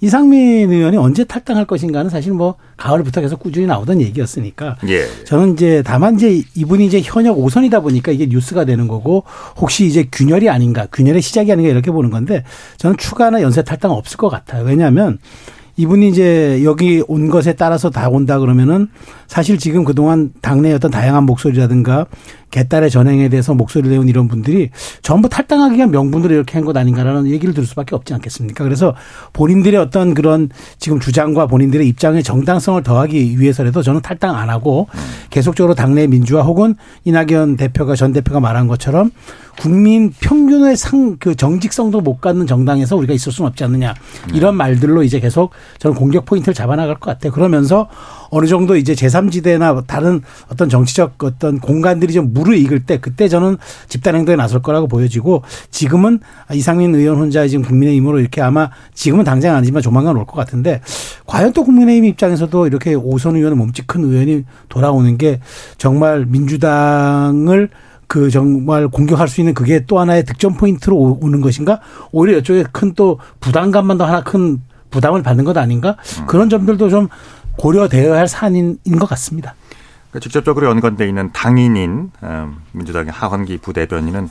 [0.01, 5.05] 이상민 의원이 언제 탈당할 것인가는 사실 뭐 가을부터 계속 꾸준히 나오던 얘기였으니까 예.
[5.23, 9.23] 저는 이제 다만 이제 이분이 이제 현역 오선이다 보니까 이게 뉴스가 되는 거고
[9.57, 12.43] 혹시 이제 균열이 아닌가 균열의 시작이 아닌가 이렇게 보는 건데
[12.77, 14.65] 저는 추가나 연쇄 탈당 없을 것 같아요.
[14.65, 15.19] 왜냐하면
[15.75, 18.89] 이분이 이제 여기 온 것에 따라서 다 온다 그러면은
[19.27, 22.05] 사실 지금 그동안 당내 어떤 다양한 목소리라든가
[22.53, 24.69] 개딸의 전행에 대해서 목소리를 내온 이런 분들이
[25.01, 28.63] 전부 탈당하기 위한 명분으로 이렇게 한 것 아닌가라는 얘기를 들을 수밖에 없지 않겠습니까?
[28.63, 28.95] 그래서
[29.33, 34.87] 본인들의 어떤 그런 지금 주장과 본인들의 입장의 정당성을 더하기 위해서라도 저는 탈당 안 하고
[35.29, 39.11] 계속적으로 당내 민주화 혹은 이낙연 대표가 전 대표가 말한 것처럼
[39.59, 43.93] 국민 평균의 상, 그 정직성도 못 갖는 정당에서 우리가 있을 수는 없지 않느냐.
[44.33, 47.31] 이런 말들로 이제 계속 저는 공격 포인트를 잡아나갈 것 같아요.
[47.31, 47.87] 그러면서
[48.35, 50.21] 어느 정도 이제 제3지대나 다른
[50.51, 53.57] 어떤 정치적 어떤 공간들이 좀 물을 익을 때 그때 저는
[53.87, 56.19] 집단 행동에 나설 거라고 보여지고 지금은
[56.51, 60.81] 이상민 의원 혼자 지금 국민의힘으로 이렇게 아마 지금은 당장 아니지만 조만간 올 것 같은데
[61.27, 65.39] 과연 또 국민의힘 입장에서도 이렇게 오선 의원의 몸집 큰 의원이 돌아오는 게
[65.77, 67.69] 정말 민주당을
[68.07, 71.81] 그 정말 공격할 수 있는 그게 또 하나의 득점 포인트로 오는 것인가?
[72.11, 74.61] 오히려 이쪽에 큰 또 부담감만 더 하나 큰
[74.91, 75.97] 부담을 받는 것 아닌가?
[76.21, 76.25] 음.
[76.27, 77.07] 그런 점들도 좀
[77.57, 79.55] 고려되어야 할 사안인 것 같습니다.
[80.09, 84.29] 그러니까 직접적으로 연관돼 있는 당인인 음, 민주당의 하헌기 부대변인은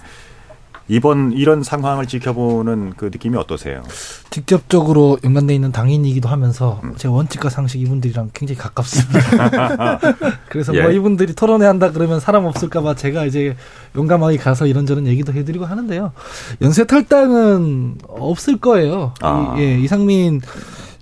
[0.88, 3.82] 이번 이런 상황을 지켜보는 그 느낌이 어떠세요?
[4.30, 6.94] 직접적으로 연관돼 있는 당인이기도 하면서 음.
[6.96, 9.98] 제 원칙과 상식 이분들이랑 굉장히 가깝습니다.
[10.50, 10.84] 그래서 뭐 예.
[10.84, 13.56] 뭐 이분들이 토론회 한다 그러면 사람 없을까봐 제가 이제
[13.96, 16.12] 용감하게 가서 이런저런 얘기도 해드리고 하는데요.
[16.60, 19.14] 연쇄 탈당은 없을 거예요.
[19.20, 19.54] 아.
[19.56, 20.40] 이, 예, 이상민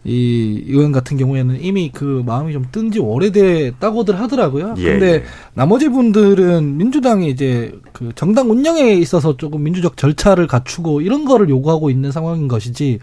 [0.05, 4.75] 이 의원 같은 경우에는 이미 그 마음이 좀 뜬 지 오래됐다고들 하더라고요.
[4.79, 5.25] 예, 근데 예.
[5.55, 11.91] 나머지 분들은 민주당이 이제 그 정당 운영에 있어서 조금 민주적 절차를 갖추고 이런 거를 요구하고
[11.91, 12.99] 있는 상황인 것이지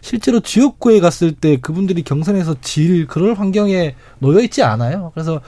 [0.00, 5.10] 실제로 지역구에 갔을 때 그분들이 경선에서 질 그럴 환경에 놓여 있지 않아요.
[5.14, 5.40] 그래서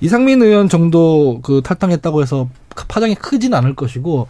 [0.00, 2.48] 이상민 의원 정도 그 탈당했다고 해서
[2.88, 4.28] 파장이 크진 않을 것이고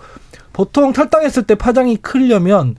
[0.53, 2.75] 보통 탈당했을 때 파장이 크려면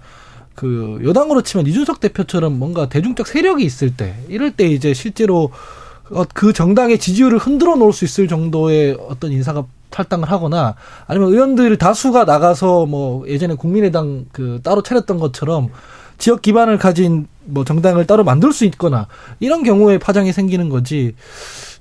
[0.58, 5.52] 그 여당으로 치면 이준석 대표처럼 뭔가 대중적 세력이 있을 때 이럴 때 이제 실제로
[6.10, 10.74] 어, 그 정당의 지지율을 흔들어 놓을 수 있을 정도의 어떤 인사가 탈당을 하거나
[11.06, 15.70] 아니면 의원들 다수가 나가서 뭐 예전에 국민의당 그 따로 차렸던 것처럼
[16.18, 19.08] 지역 기반을 가진 뭐 정당을 따로 만들 수 있거나
[19.40, 21.14] 이런 경우에 파장이 생기는 거지.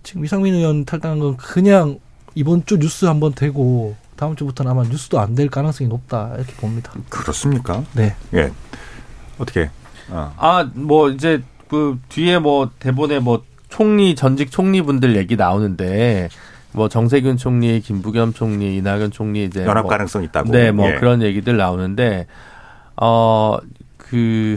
[0.02, 1.98] 지금 이상민 의원 탈당한 건 그냥
[2.34, 6.92] 이번 주 뉴스 한번 되고 다음 주부터는 아마 뉴스도 안 될 가능성이 높다 이렇게 봅니다.
[7.10, 7.84] 그렇습니까?
[7.94, 8.14] 네.
[8.34, 8.50] 예.
[9.38, 9.70] 어떻게?
[10.08, 10.32] 어.
[10.36, 16.28] 아뭐 이제 그 뒤에 뭐 대본에 뭐 총리 전직 총리분들 얘기 나오는데
[16.72, 20.50] 뭐 정세균 총리, 김부겸 총리, 이낙연 총리 이제 연합 뭐, 가능성 있다고.
[20.52, 20.94] 네, 뭐 예.
[20.96, 22.26] 그런 얘기들 나오는데
[22.96, 23.58] 어
[23.98, 24.56] 그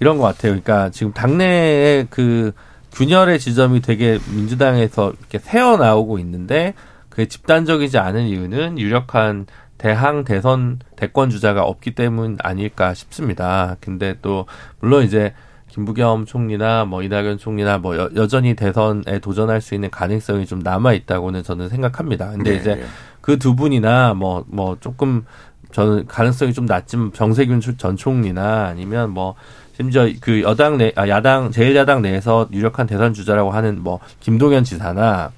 [0.00, 0.52] 이런 것 같아요.
[0.52, 2.52] 그러니까 지금 당내에 그
[2.92, 6.72] 균열의 지점이 되게 민주당에서 이렇게 새어 나오고 있는데
[7.20, 9.44] 그게 집단적이지 않은 이유는 유력한
[9.76, 13.76] 대항 대선 대권 주자가 없기 때문 아닐까 싶습니다.
[13.80, 14.46] 근데 또
[14.80, 15.34] 물론 이제
[15.68, 20.94] 김부겸 총리나 뭐 이낙연 총리나 뭐 여, 여전히 대선에 도전할 수 있는 가능성이 좀 남아
[20.94, 22.30] 있다고는 저는 생각합니다.
[22.30, 22.84] 근데 네, 이제 네.
[23.20, 25.26] 그두 분이나 뭐뭐 뭐 조금
[25.72, 29.34] 저는 가능성이 좀 낮지만 정세균 전 총리나 아니면 뭐
[29.74, 35.32] 심지어 그 여당 내 아, 야당 제일야당 내에서 유력한 대선 주자라고 하는 뭐 김동연 지사나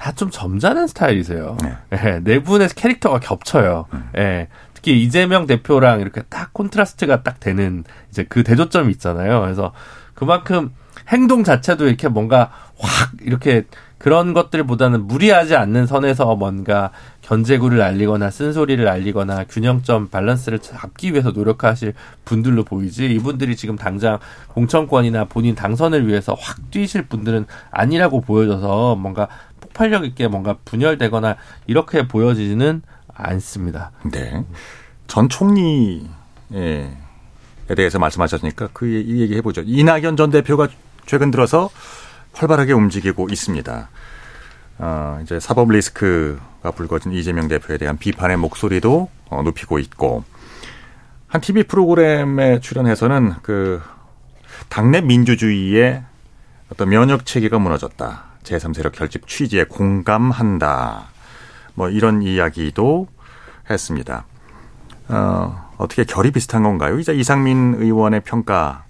[0.00, 1.56] 다 좀 점잖은 스타일이세요.
[1.62, 1.76] 네.
[1.92, 3.86] 예, 네 분의 캐릭터가 겹쳐요.
[3.92, 4.10] 음.
[4.16, 4.48] 예.
[4.72, 9.40] 특히 이재명 대표랑 이렇게 딱 콘트라스트가 딱 되는 이제 그 대조점이 있잖아요.
[9.42, 9.72] 그래서
[10.14, 10.72] 그만큼
[11.08, 13.64] 행동 자체도 이렇게 뭔가 확 이렇게
[14.00, 16.90] 그런 것들보다는 무리하지 않는 선에서 뭔가
[17.20, 21.92] 견제구를 알리거나 쓴소리를 알리거나 균형점 밸런스를 잡기 위해서 노력하실
[22.24, 29.28] 분들로 보이지 이분들이 지금 당장 공천권이나 본인 당선을 위해서 확 뛰실 분들은 아니라고 보여져서 뭔가
[29.80, 32.82] 폭발력 있게 뭔가 분열되거나 이렇게 보여지지는
[33.14, 33.92] 않습니다.
[34.12, 34.44] 네.
[35.06, 36.04] 전 총리에
[37.74, 39.62] 대해서 말씀하셨으니까 그 얘기 해보죠.
[39.64, 40.68] 이낙연 전 대표가
[41.06, 41.70] 최근 들어서
[42.34, 43.88] 활발하게 움직이고 있습니다.
[44.78, 50.24] 어, 이제 사법 리스크가 불거진 이재명 대표에 대한 비판의 목소리도 어, 높이고 있고
[51.26, 53.80] 한 TV 프로그램에 출연해서는 그
[54.68, 56.02] 당내 민주주의의
[56.70, 58.29] 어떤 면역 체계가 무너졌다.
[58.44, 61.04] 제3세력 결집 취지에 공감한다.
[61.74, 63.06] 뭐 이런 이야기도
[63.68, 64.24] 했습니다.
[65.08, 66.98] 어, 어떻게 결이 비슷한 건가요?
[66.98, 68.84] 이제 이상민 의원의 평가와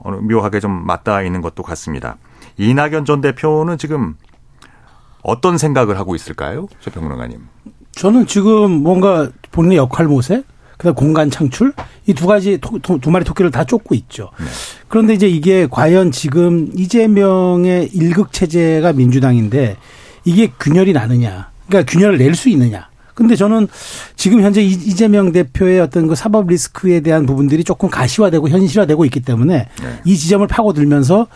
[0.00, 2.16] 어느 묘하게 좀 맞닿아 있는 것도 같습니다.
[2.56, 4.16] 이낙연 전 대표는 지금
[5.22, 6.68] 어떤 생각을 하고 있을까요?
[6.80, 7.46] 조 평론가님.
[7.92, 10.44] 저는 지금 뭔가 본인의 역할 모색,
[10.76, 11.72] 그다음 공간 창출
[12.06, 14.30] 이 두 가지 토, 두 마리 토끼를 다 쫓고 있죠.
[14.38, 14.46] 네.
[14.88, 19.76] 그런데 이제 이게 과연 지금 이재명의 일극 체제가 민주당인데
[20.24, 21.50] 이게 균열이 나느냐?
[21.68, 22.88] 그러니까 균열을 낼 수 있느냐?
[23.14, 23.66] 근데 저는
[24.14, 29.68] 지금 현재 이재명 대표의 어떤 그 사법 리스크에 대한 부분들이 조금 가시화되고 현실화되고 있기 때문에
[29.82, 30.00] 네.
[30.04, 31.26] 이 지점을 파고들면서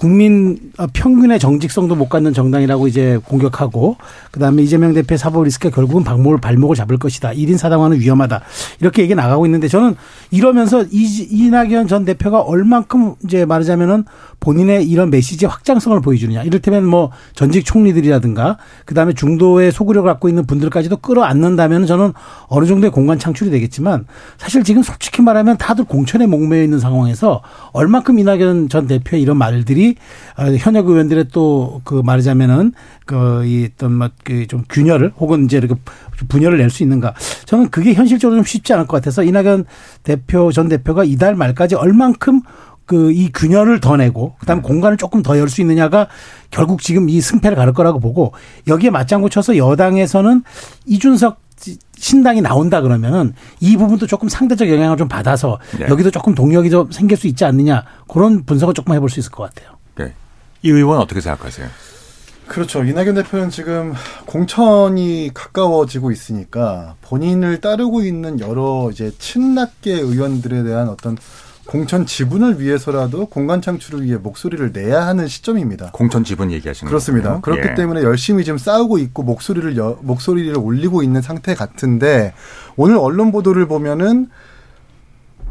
[0.00, 3.98] 국민 어, 평균의 정직성도 못 갖는 정당이라고 이제 공격하고
[4.30, 7.32] 그다음에 이재명 대표의 사법 리스크가 결국은 박목을 발목을 잡을 것이다.
[7.32, 8.40] 1인 사당화는 위험하다.
[8.80, 9.96] 이렇게 얘기 나가고 있는데 저는
[10.30, 14.04] 이러면서 이, 이낙연 전 대표가 얼만큼 이제 말하자면은
[14.40, 16.42] 본인의 이런 메시지 확장성을 보여주느냐.
[16.42, 22.12] 이를테면 뭐 전직 총리들이라든가 그다음에 중도의 소구력을 갖고 있는 분들까지도 끌어안는다면 저는
[22.48, 24.06] 어느 정도의 공간 창출이 되겠지만
[24.38, 29.96] 사실 지금 솔직히 말하면 다들 공천에 목매여 있는 상황에서 얼만큼 이낙연 전 대표의 이런 말들이
[30.36, 32.72] 어, 현역 의원들의 또 그 말하자면은
[33.06, 35.74] 그이 어떤 뭐그좀 균열을 혹은 이제 이렇게
[36.28, 37.14] 분열을 낼 수 있는가
[37.46, 39.64] 저는 그게 현실적으로 좀 쉽지 않을 것 같아서 이낙연
[40.04, 42.42] 대표 전 대표가 이달 말까지 얼만큼
[42.90, 44.66] 그 이 균열을 더 내고 그다음에 네.
[44.68, 46.08] 공간을 조금 더 열 수 있느냐가
[46.50, 48.32] 결국 지금 이 승패를 가를 거라고 보고
[48.66, 50.42] 여기에 맞장구 쳐서 여당에서는
[50.86, 51.38] 이준석
[51.96, 55.86] 신당이 나온다 그러면은 이 부분도 조금 상대적 영향을 좀 받아서 네.
[55.88, 59.44] 여기도 조금 동력이 좀 생길 수 있지 않느냐 그런 분석을 조금 해볼 수 있을 것
[59.44, 59.76] 같아요.
[59.96, 60.12] 네.
[60.62, 61.68] 이 의원 어떻게 생각하세요?
[62.48, 62.82] 그렇죠.
[62.82, 63.94] 이낙연 대표는 지금
[64.26, 71.16] 공천이 가까워지고 있으니까 본인을 따르고 있는 여러 이제 친낙계 의원들에 대한 어떤
[71.70, 75.92] 공천 지분을 위해서라도 공간 창출을 위해 목소리를 내야 하는 시점입니다.
[75.92, 77.34] 공천 지분 얘기하시는 그렇습니다.
[77.34, 77.42] 거군요.
[77.42, 77.74] 그렇기 예.
[77.76, 82.34] 때문에 열심히 지금 싸우고 있고 목소리를 여, 목소리를 올리고 있는 상태 같은데
[82.76, 84.30] 오늘 언론 보도를 보면은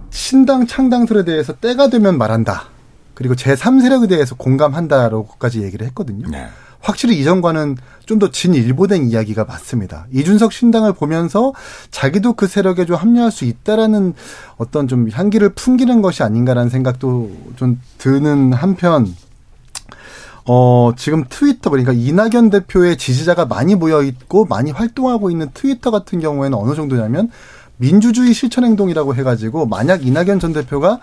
[0.10, 2.66] 신당 창당설에 대해서 때가 되면 말한다.
[3.14, 6.28] 그리고 제3세력에 대해서 공감한다라고까지 얘기를 했거든요.
[6.30, 6.50] 네.
[6.80, 7.78] 확실히 이전과는
[8.10, 10.08] 좀 더 진일보된 이야기가 맞습니다.
[10.12, 11.54] 이준석 신당을 보면서
[11.92, 14.16] 자기도 그 세력에 좀 합류할 수 있다라는
[14.58, 19.14] 어떤 좀 향기를 풍기는 것이 아닌가라는 생각도 좀 드는 한편
[20.46, 26.20] 어, 지금 트위터, 그러니까 이낙연 대표의 지지자가 많이 모여 있고 많이 활동하고 있는 트위터 같은
[26.20, 27.30] 경우에는 어느 정도냐면
[27.78, 31.00] 민주주의 실천 행동이라고 해가지고 만약 이낙연 전 대표가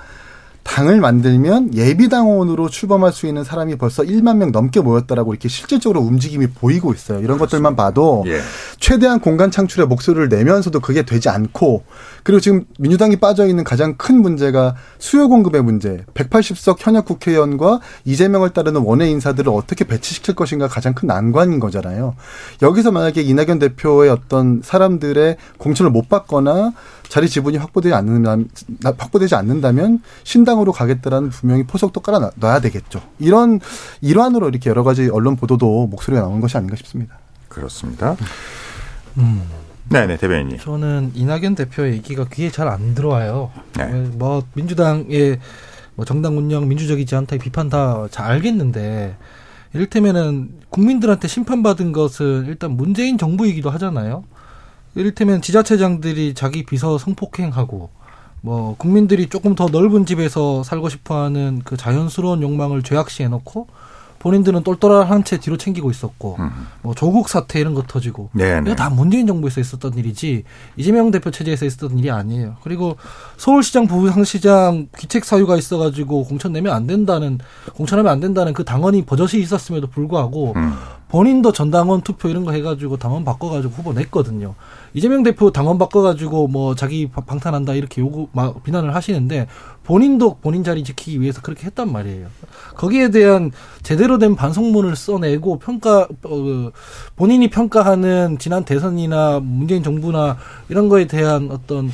[0.67, 6.49] 당을 만들면 예비당원으로 출범할 수 있는 사람이 벌써 1만 명 넘게 모였다라고 이렇게 실질적으로 움직임이
[6.49, 7.19] 보이고 있어요.
[7.19, 7.47] 이런 그렇습니다.
[7.47, 8.41] 것들만 봐도 예.
[8.79, 11.85] 최대한 공간 창출에 목소리를 내면서도 그게 되지 않고
[12.25, 16.05] 그리고 지금 민주당이 빠져 있는 가장 큰 문제가 수요 공급의 문제.
[16.15, 22.17] 180석 현역 국회의원과 이재명을 따르는 원외 인사들을 어떻게 배치시킬 것인가 가장 큰 난관인 거잖아요.
[22.63, 26.73] 여기서 만약에 이낙연 대표의 어떤 사람들의 공천을 못 받거나
[27.09, 28.49] 자리 지분이 확보되지 않는다면
[28.83, 33.03] 확보되지 않는다면 신당으로 가겠다라는 분명히 포석도 깔아 놔야 되겠죠.
[33.19, 33.61] 이런
[34.01, 37.19] 일환으로 이렇게 여러 가지 언론 보도도 목소리가 나오는 것이 아닌가 싶습니다.
[37.49, 38.17] 그렇습니다.
[39.19, 39.43] 음.
[39.89, 40.59] 네네 대변인님.
[40.59, 43.51] 저는 이낙연 대표 얘기가 귀에 잘 안 들어와요.
[43.79, 43.85] 네.
[44.15, 45.39] 뭐 민주당의
[45.95, 49.17] 뭐 정당 운영 민주적이지 않다 비판 다 잘 알겠는데
[49.73, 54.25] 이를테면은 국민들한테 심판받은 것은 일단 문재인 정부이기도 하잖아요.
[54.97, 57.91] 이를테면 지자체장들이 자기 비서 성폭행하고
[58.41, 63.69] 뭐 국민들이 조금 더 넓은 집에서 살고 싶어하는 그 자연스러운 욕망을 죄악시해 놓고
[64.19, 66.51] 본인들은 똘똘한 채 뒤로 챙기고 있었고 음.
[66.83, 68.71] 뭐 조국 사태 이런 거 터지고 네네.
[68.71, 70.45] 이거 다 문재인 정부에서 있었던 일이지
[70.77, 72.57] 이재명 대표 체제에서 있었던 일이 아니에요.
[72.63, 72.97] 그리고
[73.37, 77.39] 서울시장 부산시장 귀책 사유가 있어가지고 공천 내면 안 된다는
[77.75, 80.73] 공천하면 안 된다는 그 당원이 버젓이 있었음에도 불구하고 음.
[81.09, 84.55] 본인도 전당원 투표 이런 거 해가지고 당원 바꿔가지고 후보 냈거든요.
[84.93, 89.47] 이재명 대표 당원 바꿔가지고 뭐 자기 방탄한다 이렇게 요구 막 비난을 하시는데
[89.85, 92.27] 본인도 본인 자리 지키기 위해서 그렇게 했단 말이에요.
[92.75, 93.53] 거기에 대한
[93.83, 96.71] 제대로 된 반성문을 써내고 평가 어,
[97.15, 100.39] 본인이 평가하는 지난 대선이나 문재인 정부나
[100.69, 101.91] 이런 거에 대한 어떤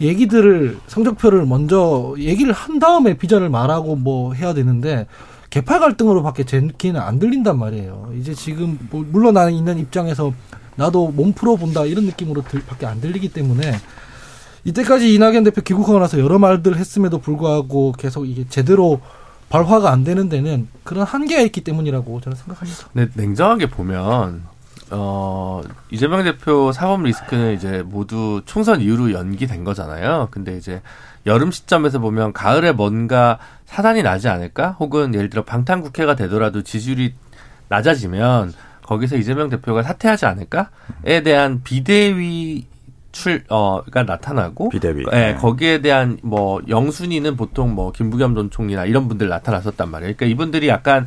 [0.00, 5.06] 얘기들을 성적표를 먼저 얘기를 한 다음에 비전을 말하고 뭐 해야 되는데
[5.50, 8.12] 개파 갈등으로 밖에 제 귀는 안 들린단 말이에요.
[8.18, 10.32] 이제 지금 뭐 물론 나는 있는 입장에서
[10.76, 13.72] 나도 몸 풀어 본다 이런 느낌으로 들, 밖에 안 들리기 때문에
[14.64, 19.00] 이때까지 이낙연 대표 귀국하고 나서 여러 말들 했음에도 불구하고 계속 이게 제대로
[19.48, 22.88] 발화가 안 되는 데는 그런 한계가 있기 때문이라고 저는 생각합니다.
[22.92, 24.44] 네, 냉정하게 보면
[24.90, 30.28] 어, 이재명 대표 사법 리스크는 이제 모두 총선 이후로 연기된 거잖아요.
[30.30, 30.82] 근데 이제
[31.28, 34.76] 여름 시점에서 보면 가을에 뭔가 사단이 나지 않을까?
[34.80, 37.14] 혹은 예를 들어 방탄 국회가 되더라도 지지율이
[37.68, 42.66] 낮아지면 거기서 이재명 대표가 사퇴하지 않을까?에 대한 비대위
[43.12, 44.68] 출, 어,가 나타나고.
[44.70, 45.04] 비대위.
[45.12, 45.34] 예, 네.
[45.34, 50.14] 거기에 대한 뭐 영순위는 보통 뭐 김부겸 전 총리나 이런 분들 나타났었단 말이에요.
[50.16, 51.06] 그러니까 이분들이 약간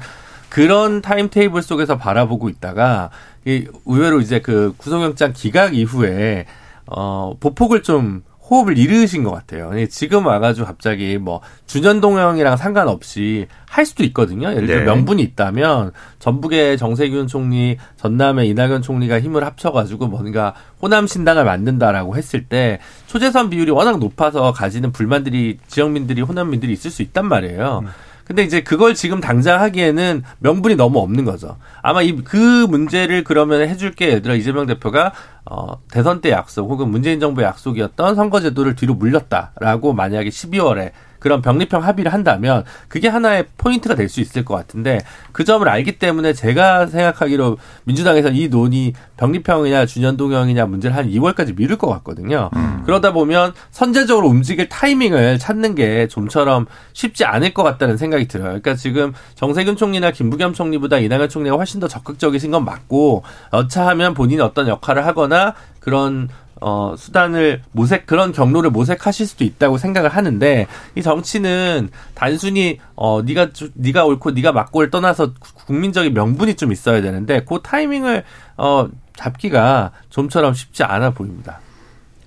[0.49, 3.09] 그런 타임 테이블 속에서 바라보고 있다가
[3.45, 6.45] 이 의외로 이제 그 구속영장 기각 이후에
[6.88, 9.71] 어 보폭을 좀 호흡을 잃으신 것 같아요.
[9.89, 14.51] 지금 와가지고 갑자기 뭐 준현동형이랑 상관없이 할 수도 있거든요.
[14.51, 14.85] 예를 들어 네.
[14.85, 22.45] 명분이 있다면 전북의 정세균 총리, 전남의 이낙연 총리가 힘을 합쳐가지고 뭔가 호남 신당을 만든다라고 했을
[22.45, 27.83] 때 초재선 비율이 워낙 높아서 가지는 불만들이 지역민들이 호남민들이 있을 수 있단 말이에요.
[27.85, 27.89] 음.
[28.32, 31.57] 근데 이제 그걸 지금 당장 하기에는 명분이 너무 없는 거죠.
[31.82, 35.11] 아마 이 그 문제를 그러면 해줄게 얘들아 이재명 대표가
[35.45, 40.91] 어 대선 때 약속 혹은 문재인 정부의 약속이었던 선거제도를 뒤로 물렸다라고 만약에 12월에
[41.22, 44.99] 그런 병립형 합의를 한다면 그게 하나의 포인트가 될 수 있을 것 같은데
[45.32, 51.78] 그 점을 알기 때문에 제가 생각하기로 민주당에서 이 논의 병립형이냐 준연동형이냐 문제를 한 2월까지 미룰
[51.78, 52.49] 것 같거든요.
[52.55, 52.84] 음.
[52.86, 58.47] 그러다 보면 선제적으로 움직일 타이밍을 찾는 게 좀처럼 쉽지 않을 것 같다는 생각이 들어요.
[58.47, 64.41] 그러니까 지금 정세균 총리나 김부겸 총리보다 이낙연 총리가 훨씬 더 적극적이신 건 맞고 여차하면 본인이
[64.41, 66.28] 어떤 역할을 하거나 그런
[66.62, 73.49] 어, 수단을 모색, 그런 경로를 모색하실 수도 있다고 생각을 하는데, 이 정치는 단순히, 어, 니가,
[73.76, 75.34] 니가 옳고 니가 맞고를 떠나서
[75.66, 78.24] 국민적인 명분이 좀 있어야 되는데, 그 타이밍을,
[78.57, 81.59] 어, 잡기가 좀처럼 쉽지 않아 보입니다.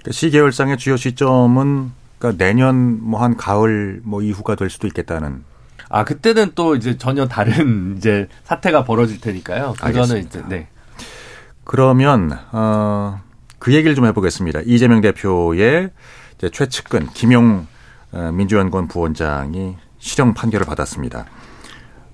[0.01, 5.45] 그러니까 시계열상의 주요 시점은, 그러니까 내년 뭐 한 가을 뭐 이후가 될 수도 있겠다는.
[5.89, 9.75] 아, 그때는 또 이제 전혀 다른 이제 사태가 벌어질 테니까요.
[9.81, 10.19] 그거는.
[10.25, 10.67] 이제, 네.
[11.63, 13.21] 그러면, 어,
[13.65, 14.61] 그 얘기를 좀 해보겠습니다.
[14.67, 15.89] 이재명 대표의
[16.53, 17.67] 최측근 김용
[18.13, 21.25] 어, 민주연구원 부원장이 실형 판결을 받았습니다.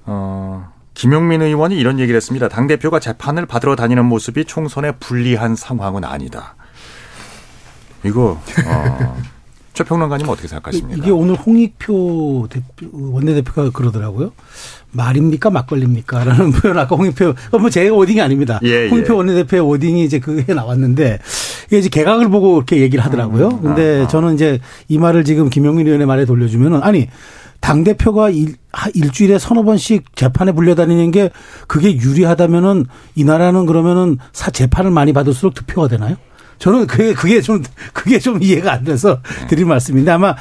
[0.05, 2.46] 어, 김용민 의원이 이런 얘기를 했습니다.
[2.46, 6.55] 당 대표가 재판을 받으러 다니는 모습이 총선에 불리한 상황은 아니다.
[8.05, 9.16] 이거, 어,
[9.73, 11.01] 최 평론가님 어떻게 생각하십니까?
[11.01, 14.33] 이게 오늘 홍익표 대표, 원내대표가 그러더라고요.
[14.93, 16.25] 말입니까 막걸리입니까?
[16.25, 18.59] 라는 표현 아까 홍익표 뭐 제 워딩이 아닙니다.
[18.64, 18.89] 예, 예.
[18.89, 21.18] 홍익표 원내대표의 워딩이 이제 그게 나왔는데
[21.68, 23.49] 이게 이제 개각을 보고 이렇게 얘기를 하더라고요.
[23.49, 24.09] 음, 근데 아, 아.
[24.09, 24.59] 저는 이제
[24.89, 27.09] 이 말을 지금 김용민 의원의 말에 돌려주면은 아니
[27.61, 28.57] 당 대표가 일,
[28.95, 31.31] 일주일에 서너 번씩 재판에 불려다니는 게
[31.68, 36.16] 그게 유리하다면은 이 나라는 그러면은 사 재판을 많이 받을수록 득표가 되나요?
[36.61, 37.62] 저는 그게 그게 좀
[37.94, 40.36] 그게 좀 이해가 안 돼서 드린 말씀인데 아마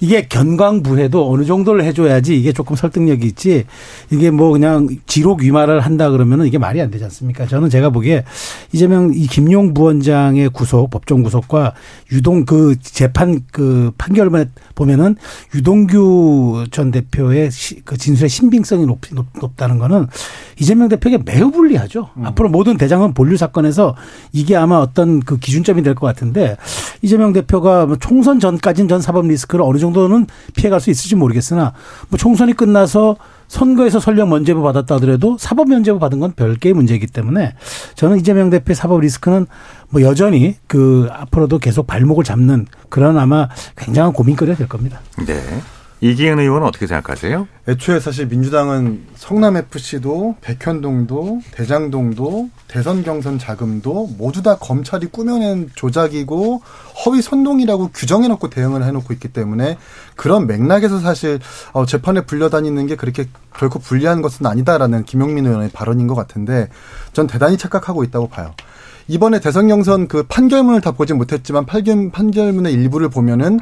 [0.00, 3.64] 이게 견광부해도 어느 정도를 해줘야지 이게 조금 설득력이 있지
[4.10, 7.46] 이게 뭐 그냥 지록 위마를 한다 그러면은 이게 말이 안 되지 않습니까?
[7.46, 8.24] 저는 제가 보기에
[8.72, 11.72] 이재명 이 김용 부원장의 구속 법정 구속과
[12.12, 15.16] 유동 그 재판 그 판결만 보면은
[15.54, 17.48] 유동규 전 대표의
[17.86, 19.00] 그 진술의 신빙성이 높,
[19.40, 20.06] 높, 다는 거는
[20.60, 22.10] 이재명 대표에게 매우 불리하죠.
[22.16, 22.26] 음.
[22.26, 23.96] 앞으로 모든 대장은 본류 사건에서
[24.32, 26.56] 이게 아마 어떤 그 기준 기준점이 될 것 같은데
[27.02, 31.72] 이재명 대표가 뭐 총선 전까지는 전 사법 리스크를 어느 정도는 피해갈 수 있을지 모르겠으나
[32.08, 33.16] 뭐 총선이 끝나서
[33.48, 37.54] 선거에서 설령 면제부 받았다 하더라도 사법 면제부 받은 건 별개의 문제이기 때문에
[37.94, 39.46] 저는 이재명 대표의 사법 리스크는
[39.90, 45.00] 뭐 여전히 그 앞으로도 계속 발목을 잡는 그런 아마 굉장한 고민거리가 될 겁니다.
[45.26, 45.40] 네.
[46.02, 47.46] 이기현 의원은 어떻게 생각하세요?
[47.68, 56.60] 애초에 사실 민주당은 성남 FC도 백현동도 대장동도 대선 경선 자금도 모두 다 검찰이 꾸며낸 조작이고
[57.06, 59.78] 허위 선동이라고 규정해놓고 대응을 해놓고 있기 때문에
[60.16, 61.38] 그런 맥락에서 사실
[61.72, 66.68] 어, 재판에 불려다니는 게 그렇게 결코 불리한 것은 아니다라는 김용민 의원의 발언인 것 같은데
[67.12, 68.56] 전 대단히 착각하고 있다고 봐요.
[69.06, 73.60] 이번에 대선 경선 그 판결문을 다 보지 못했지만 판결문의 일부를 보면은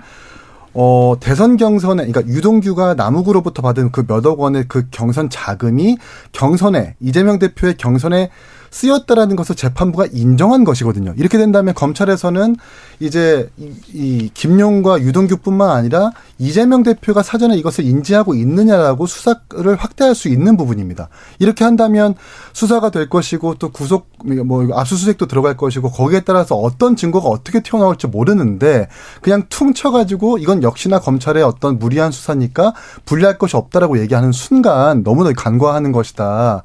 [0.75, 5.99] 어, 대선 경선에, 그러니까 유동규가 남욱으로부터 받은 그 몇억 원의 그 경선 자금이
[6.33, 8.31] 경선에, 이재명 대표의 경선에
[8.71, 11.13] 쓰였다라는 것을 재판부가 인정한 것이거든요.
[11.17, 12.57] 이렇게 된다면 검찰에서는
[13.01, 20.29] 이제 이, 이 김용과 유동규뿐만 아니라 이재명 대표가 사전에 이것을 인지하고 있느냐라고 수사를 확대할 수
[20.29, 21.09] 있는 부분입니다.
[21.39, 22.15] 이렇게 한다면
[22.53, 24.09] 수사가 될 것이고 또 구속
[24.45, 28.89] 뭐 압수수색도 들어갈 것이고 거기에 따라서 어떤 증거가 어떻게 튀어나올지 모르는데
[29.21, 35.93] 그냥 퉁쳐가지고 이건 역시나 검찰의 어떤 무리한 수사니까 불리할 것이 없다라고 얘기하는 순간 너무나 간과하는
[35.93, 36.63] 것이다.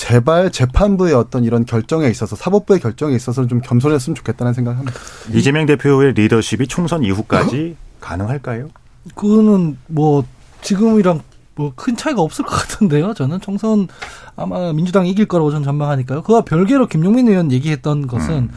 [0.00, 4.98] 제발 재판부의 어떤 이런 결정에 있어서 사법부의 결정에 있어서는 좀 겸손했으면 좋겠다는 생각을 합니다.
[5.34, 8.70] 이재명 대표의 리더십이 총선 이후까지 가능할까요?
[9.14, 10.24] 그거는 뭐
[10.62, 11.20] 지금이랑
[11.54, 13.12] 뭐 큰 차이가 없을 것 같은데요.
[13.12, 13.88] 저는 총선
[14.36, 16.22] 아마 민주당이 이길 거라고 저는 전망하니까요.
[16.22, 18.50] 그와 별개로 김용민 의원 얘기했던 것은 음.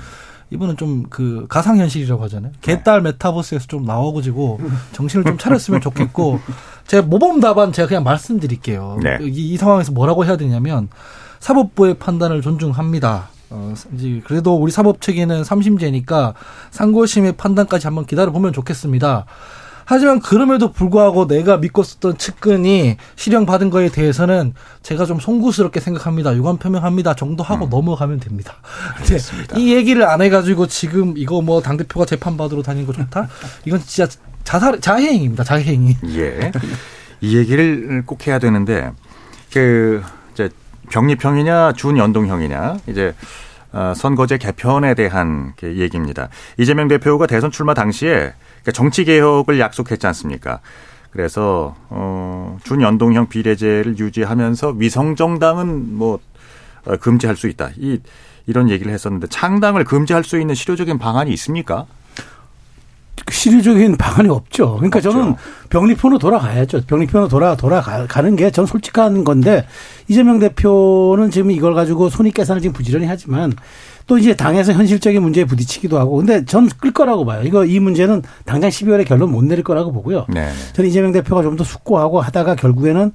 [0.50, 2.54] 이분은 좀 그 가상현실이라고 하잖아요.
[2.62, 4.62] 개딸 메타버스에서 좀 나와가지고
[4.94, 6.40] 정신을 좀 차렸으면 좋겠고
[6.88, 8.98] 제가 모범 답안 제가 그냥 말씀드릴게요.
[9.04, 9.18] 네.
[9.22, 10.88] 이, 이 상황에서 뭐라고 해야 되냐면
[11.44, 13.28] 사법부의 판단을 존중합니다.
[13.50, 16.34] 어, 이제 그래도 우리 사법 체계는 삼심제니까
[16.72, 19.26] 상고심의 판단까지 한번 기다려 보면 좋겠습니다.
[19.86, 26.34] 하지만 그럼에도 불구하고 내가 믿고 썼던 측근이 실형 받은 거에 대해서는 제가 좀 송구스럽게 생각합니다.
[26.34, 27.14] 유감 표명합니다.
[27.16, 27.70] 정도 하고 음.
[27.70, 28.54] 넘어가면 됩니다.
[29.58, 33.28] 이 얘기를 안 해가지고 지금 이거 뭐 당 대표가 재판 받으러 다니는 거 좋다?
[33.66, 34.10] 이건 진짜
[34.46, 35.44] 자살, 자해행입니다.
[35.44, 35.98] 자해행위.
[36.16, 36.54] 예.
[37.20, 38.92] 이 얘기를 꼭 해야 되는데,
[39.52, 40.02] 그,
[40.90, 43.14] 병립형이냐 준연동형이냐, 이제
[43.72, 46.30] 어, 선거제 개편에 대한 얘기입니다.
[46.58, 50.60] 이재명 대표가 대선 출마 당시에 그러니까 정치 개혁을 약속했지 않습니까?
[51.10, 56.20] 그래서 어 준연동형 비례제를 유지하면서 위성 정당은 뭐
[56.86, 57.70] 어, 금지할 수 있다.
[57.78, 58.00] 이
[58.46, 61.86] 이런 얘기를 했었는데 창당을 금지할 수 있는 실효적인 방안이 있습니까?
[63.30, 64.76] 실효적인 방안이 없죠.
[64.76, 65.12] 그러니까 없죠.
[65.12, 65.36] 저는
[65.70, 66.82] 병리편으로 돌아가야죠.
[66.88, 69.66] 병리편으로 돌아 돌아가는 게 전 솔직한 건데
[70.08, 73.54] 이재명 대표는 지금 이걸 가지고 손익 계산을 지금 부지런히 하지만
[74.06, 77.42] 또 이제 당에서 현실적인 문제에 부딪히기도 하고 근데 전 끌 거라고 봐요.
[77.46, 80.26] 이거 이 문제는 당장 12월에 결론 못 내릴 거라고 보고요.
[80.30, 80.50] 네.
[80.74, 83.14] 저는 이재명 대표가 좀 더 숙고하고 하다가 결국에는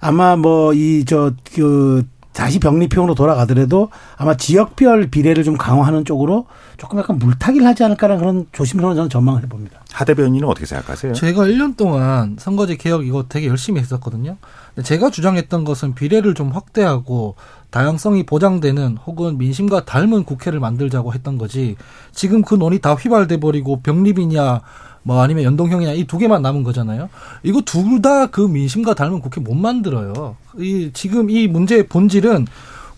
[0.00, 7.18] 아마 뭐 이 저그 다시 병리평으로 돌아가더라도 아마 지역별 비례를 좀 강화하는 쪽으로 조금 약간
[7.18, 9.80] 물타기를 하지 않을까라는 그런 조심스러운 저는 전망을 해봅니다.
[9.92, 11.12] 하 대변인은 어떻게 생각하세요?
[11.12, 14.36] 제가 1년 동안 선거제 개혁 이거 되게 열심히 했었거든요.
[14.82, 17.34] 제가 주장했던 것은 비례를 좀 확대하고
[17.70, 21.76] 다양성이 보장되는 혹은 민심과 닮은 국회를 만들자고 했던 거지.
[22.12, 24.60] 지금 그 논의 다 휘발돼 버리고 병립이냐
[25.04, 27.08] 뭐 아니면 연동형이냐 이 두 개만 남은 거잖아요.
[27.42, 30.36] 이거 둘 다 그 민심과 닮은 국회 못 만들어요.
[30.58, 32.46] 이 지금 이 문제의 본질은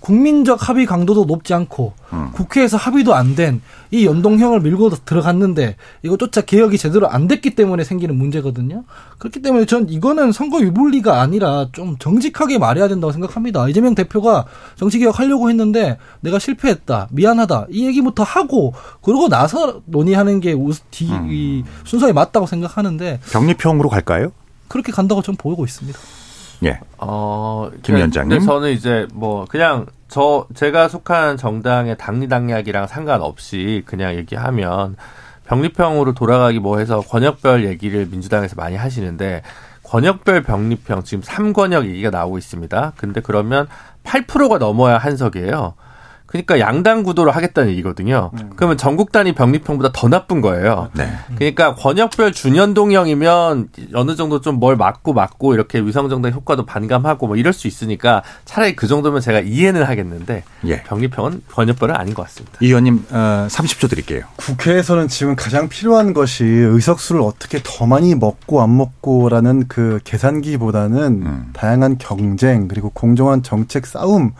[0.04, 2.30] 국민적 합의 강도도 높지 않고 음.
[2.34, 3.60] 국회에서 합의도 안 된
[3.94, 8.82] 이 연동형을 밀고 들어갔는데 이거조차 개혁이 제대로 안 됐기 때문에 생기는 문제거든요.
[9.18, 13.68] 그렇기 때문에 전 이거는 선거 유불리가 아니라 좀 정직하게 말해야 된다고 생각합니다.
[13.68, 20.40] 이재명 대표가 정치 개혁 하려고 했는데 내가 실패했다, 미안하다 이 얘기부터 하고 그러고 나서 논의하는
[20.40, 21.62] 게 우, 디, 음.
[21.84, 24.32] 순서에 맞다고 생각하는데 병립형으로 갈까요?
[24.66, 25.96] 그렇게 간다고 전 보고 있습니다.
[26.64, 26.78] 예.
[26.98, 28.40] 어, 김 위원장님.
[28.40, 34.96] 저는 이제 뭐 그냥 저 제가 속한 정당의 당리당략이랑 상관없이 그냥 얘기하면
[35.46, 39.42] 병립형으로 돌아가기 뭐 해서 권역별 얘기를 민주당에서 많이 하시는데
[39.82, 42.92] 권역별 병립형 지금 3권역 얘기가 나오고 있습니다.
[42.96, 43.68] 근데 그러면
[44.04, 45.74] 8%가 넘어야 한석이에요.
[46.34, 48.32] 그러니까 양당 구도로 하겠다는 얘기거든요.
[48.34, 48.50] 음.
[48.56, 50.90] 그러면 전국 단위 병립형보다 더 나쁜 거예요.
[50.94, 51.08] 네.
[51.36, 57.26] 그러니까 권역별 준연 동형이면 어느 정도 좀 뭘 맞고 맞고 이렇게 위성 정당 효과도 반감하고
[57.26, 60.82] 뭐 이럴 수 있으니까 차라리 그 정도면 제가 이해는 하겠는데 예.
[60.84, 62.56] 병립형은 권역별은 아닌 것 같습니다.
[62.60, 64.24] 이 의원님 어, 30초 드릴게요.
[64.36, 71.50] 국회에서는 지금 가장 필요한 것이 의석수를 어떻게 더 많이 먹고 안 먹고라는 그 계산기보다는 음.
[71.52, 74.32] 다양한 경쟁 그리고 공정한 정책 싸움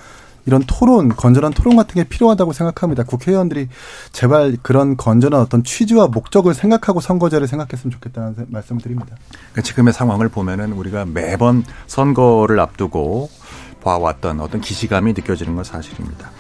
[0.47, 3.05] 이런 토론, 건전한 토론 같은 게 필요하다고 생각합니다.
[3.05, 3.69] 국회의원들이
[4.13, 9.17] 제발 그런 건전한 어떤 취지와 목적을 생각하고 선거제를 생각했으면 좋겠다는 말씀을 드립니다.
[9.31, 13.31] 그러니까 지금의 상황을 보면은 우리가 매번 선거를 앞두고
[13.83, 16.31] 봐왔던 어떤 기시감이 느껴지는 건 사실입니다.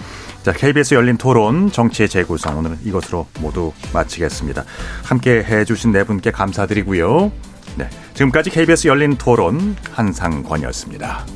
[0.43, 4.65] 자, KBS 열린 토론 정치의 재구성 오늘은 이것으로 모두 마치겠습니다.
[5.03, 7.33] 함께 해주신 네 분께 감사드리고요.
[7.77, 11.27] 네, 지금까지 KBS 열린 토론 한상권이었습니다.